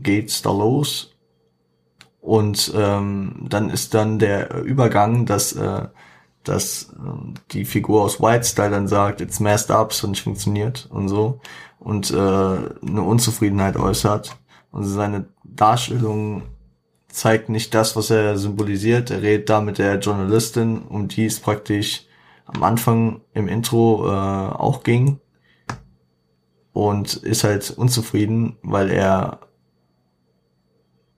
[0.00, 1.15] geht's da los
[2.26, 5.86] und ähm, dann ist dann der Übergang, dass äh,
[6.42, 10.88] dass ähm, die Figur aus White Style dann sagt, it's messed up, so nicht funktioniert
[10.90, 11.40] und so.
[11.78, 14.36] Und äh, eine Unzufriedenheit äußert.
[14.70, 16.42] Und seine Darstellung
[17.08, 19.10] zeigt nicht das, was er symbolisiert.
[19.10, 22.06] Er redet da mit der Journalistin, um die es praktisch
[22.44, 25.20] am Anfang im Intro äh, auch ging.
[26.72, 29.45] Und ist halt unzufrieden, weil er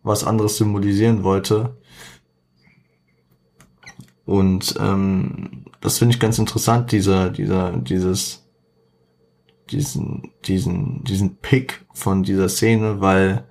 [0.02, 1.76] was anderes symbolisieren wollte.
[4.24, 8.46] Und ähm, das finde ich ganz interessant, dieser, dieser, dieses,
[9.70, 13.44] diesen, diesen, diesen Pick von dieser Szene, weil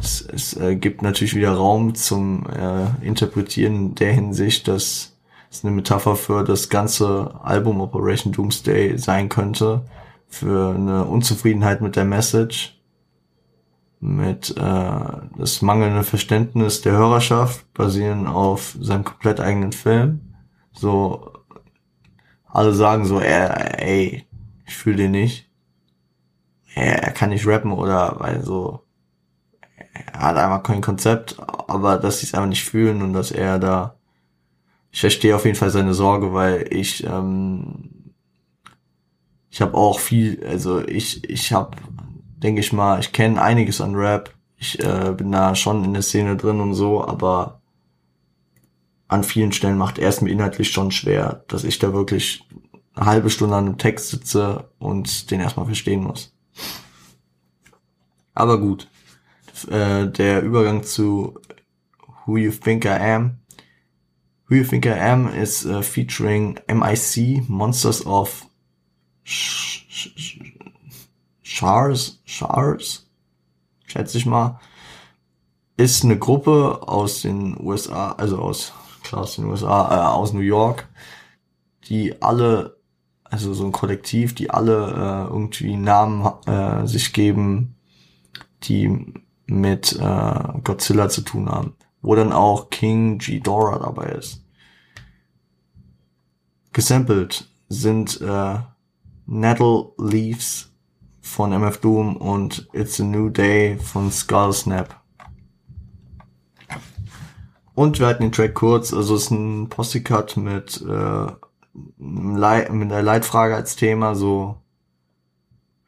[0.00, 5.18] es, es äh, gibt natürlich wieder Raum zum äh, Interpretieren der Hinsicht, dass
[5.50, 9.84] es eine Metapher für das ganze Album Operation Doomsday sein könnte,
[10.28, 12.80] für eine Unzufriedenheit mit der Message,
[14.02, 15.00] mit äh,
[15.36, 20.34] das mangelnde Verständnis der Hörerschaft, basierend auf seinem komplett eigenen Film.
[20.72, 21.32] So,
[22.46, 23.48] alle sagen so, ey,
[23.78, 24.26] ey
[24.66, 25.48] ich fühle den nicht.
[26.74, 28.82] Er, er kann nicht rappen oder weil so,
[30.12, 31.36] er hat einfach kein Konzept,
[31.68, 33.94] aber dass sie es einfach nicht fühlen und dass er da,
[34.90, 38.14] ich verstehe auf jeden Fall seine Sorge, weil ich, ähm,
[39.48, 41.76] ich habe auch viel, also ich, ich habe,
[42.42, 46.02] denke ich mal, ich kenne einiges an Rap, ich äh, bin da schon in der
[46.02, 47.60] Szene drin und so, aber
[49.08, 52.44] an vielen Stellen macht er es mir inhaltlich schon schwer, dass ich da wirklich
[52.94, 56.34] eine halbe Stunde an einem Text sitze und den erstmal verstehen muss.
[58.34, 58.88] Aber gut,
[59.68, 61.38] äh, der Übergang zu
[62.24, 63.38] Who You Think I Am.
[64.48, 68.46] Who You Think I Am is uh, featuring MIC, Monsters of
[71.52, 73.10] Shars, Shars,
[73.84, 74.58] schätze ich mal,
[75.76, 78.72] ist eine Gruppe aus den USA, also aus,
[79.02, 80.88] klar aus den USA, äh, aus New York,
[81.90, 82.78] die alle,
[83.24, 87.74] also so ein Kollektiv, die alle äh, irgendwie Namen äh, sich geben,
[88.62, 89.12] die
[89.44, 94.42] mit äh, Godzilla zu tun haben, wo dann auch King Ghidorah dabei ist.
[96.72, 98.58] Gesampelt sind äh,
[99.26, 100.71] Nettle Leaves
[101.32, 105.00] von MF Doom und It's a New Day von Skull Snap.
[107.74, 111.26] Und wir hatten den Track kurz, also es ist ein Posse-Cut mit, äh,
[111.96, 114.58] mit der Leitfrage als Thema, so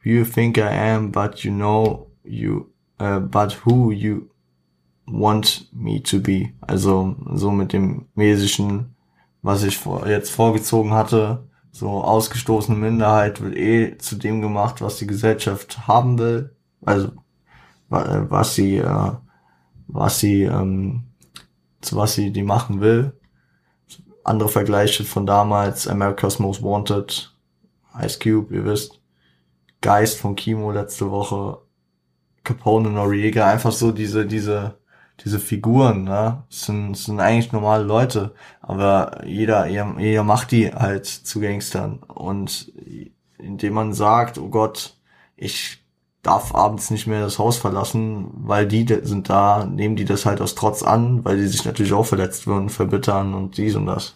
[0.01, 4.29] You think I am, but you know you uh, but who you
[5.07, 6.53] want me to be.
[6.61, 8.95] Also so mit dem Mesischen,
[9.41, 14.95] was ich vor, jetzt vorgezogen hatte, so ausgestoßene Minderheit wird eh zu dem gemacht, was
[14.95, 16.55] die Gesellschaft haben will.
[16.85, 17.11] Also
[17.89, 19.11] was sie, äh,
[19.87, 21.03] was sie, ähm,
[21.81, 23.19] zu was sie die machen will.
[24.23, 27.35] Andere Vergleiche von damals, America's Most Wanted,
[28.01, 29.01] Ice Cube, ihr wisst,
[29.81, 31.57] Geist von Kimo letzte Woche,
[32.45, 34.79] Capone Noriega, einfach so diese, diese,
[35.23, 41.39] diese Figuren, ne, sind, sind eigentlich normale Leute, aber jeder, jeder, macht die halt zu
[41.39, 42.71] Gangstern und
[43.37, 44.97] indem man sagt, oh Gott,
[45.37, 45.83] ich
[46.21, 50.41] darf abends nicht mehr das Haus verlassen, weil die sind da, nehmen die das halt
[50.41, 54.15] aus Trotz an, weil die sich natürlich auch verletzt würden, verbittern und dies und das.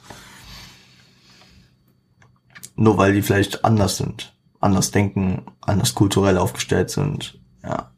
[2.75, 7.91] Nur weil die vielleicht anders sind, anders denken, anders kulturell aufgestellt sind, ja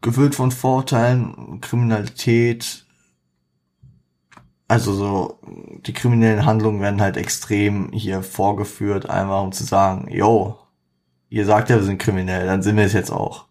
[0.00, 2.84] gefüllt von Vorteilen, Kriminalität.
[4.68, 5.38] Also so,
[5.86, 10.58] die kriminellen Handlungen werden halt extrem hier vorgeführt, einfach um zu sagen, yo,
[11.28, 13.46] ihr sagt ja, wir sind kriminell, dann sind wir es jetzt auch.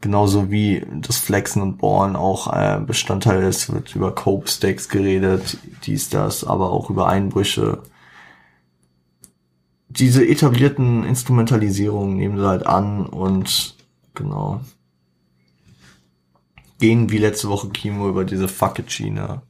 [0.00, 5.58] Genauso wie das Flexen und Bohren auch äh, Bestandteil ist, wird über Cope Stacks geredet,
[5.84, 7.82] dies, das, aber auch über Einbrüche.
[9.88, 13.74] Diese etablierten Instrumentalisierungen nehmen sie halt an und
[14.14, 14.60] genau,
[16.78, 19.42] gehen wie letzte Woche Kimo über diese Fuck it Schiene.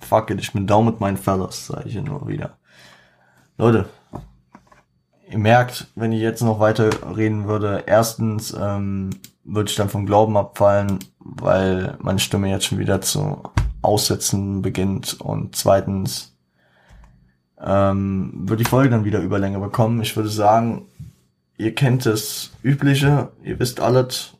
[0.00, 2.58] Fuck it, ich bin down mit meinen Fellas, sage ich nur wieder.
[3.56, 3.88] Leute,
[5.30, 9.10] ihr merkt, wenn ich jetzt noch weiter reden würde, erstens ähm,
[9.44, 13.42] würde ich dann vom Glauben abfallen, weil meine Stimme jetzt schon wieder zu
[13.80, 16.36] aussetzen beginnt und zweitens
[17.60, 20.02] ähm, wird die Folge dann wieder Überlänge bekommen.
[20.02, 20.86] Ich würde sagen,
[21.56, 24.34] ihr kennt das Übliche, ihr wisst alles,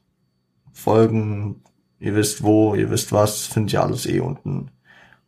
[0.72, 1.62] Folgen
[2.02, 4.72] Ihr wisst wo, ihr wisst was, findet ihr alles eh unten.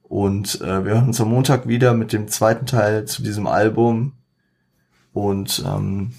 [0.02, 4.14] Und äh, wir hören uns am Montag wieder mit dem zweiten Teil zu diesem Album.
[5.12, 6.14] Und ähm,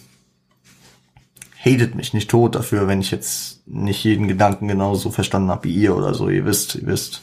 [1.59, 5.75] hatet mich nicht tot dafür, wenn ich jetzt nicht jeden Gedanken genauso verstanden habe wie
[5.75, 6.29] ihr oder so.
[6.29, 7.21] Ihr wisst, ihr wisst,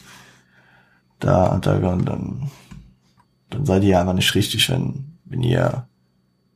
[1.19, 2.51] da, da dann,
[3.49, 5.87] dann seid ihr einfach nicht richtig, wenn, wenn ihr,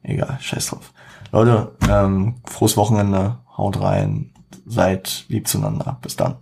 [0.04, 0.94] egal, scheiß drauf.
[1.32, 4.30] Leute, ähm, frohes Wochenende, haut rein,
[4.68, 5.98] seid lieb zueinander.
[6.04, 6.38] Bis dann.